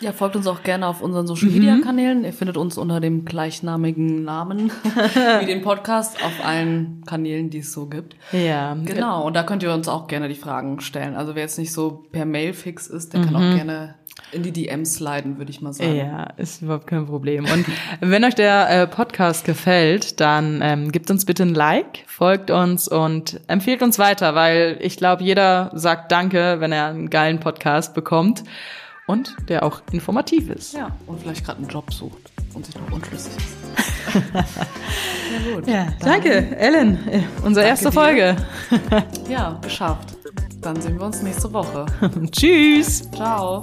[0.00, 2.24] Ja, folgt uns auch gerne auf unseren Social Media Kanälen.
[2.24, 4.72] Ihr findet uns unter dem gleichnamigen Namen
[5.40, 8.16] wie den Podcast auf allen Kanälen, die es so gibt.
[8.32, 11.14] Ja, Genau, und da könnt ihr uns auch gerne die Fragen stellen.
[11.16, 13.96] Also wer jetzt nicht so per Mail fix ist, der kann auch gerne
[14.32, 15.96] in die DMs sliden, würde ich mal sagen.
[15.96, 17.44] Ja, ist überhaupt kein Problem.
[17.44, 17.66] Und
[18.00, 22.88] wenn euch der äh, Podcast gefällt, dann ähm, gebt uns bitte ein Like, folgt uns
[22.88, 27.94] und empfiehlt uns weiter, weil ich glaube, jeder sagt Danke, wenn er einen geilen Podcast
[27.94, 28.44] bekommt
[29.10, 30.72] und der auch informativ ist.
[30.74, 34.14] Ja, und vielleicht gerade einen Job sucht und sich noch unschlüssig ist.
[34.34, 35.66] ja, gut.
[35.66, 37.06] Ja, danke, Ellen.
[37.08, 37.92] äh, Unsere erste dir.
[37.92, 38.36] Folge.
[39.28, 40.16] Ja, geschafft.
[40.60, 41.86] Dann sehen wir uns nächste Woche.
[42.32, 43.10] Tschüss.
[43.12, 43.62] Ciao.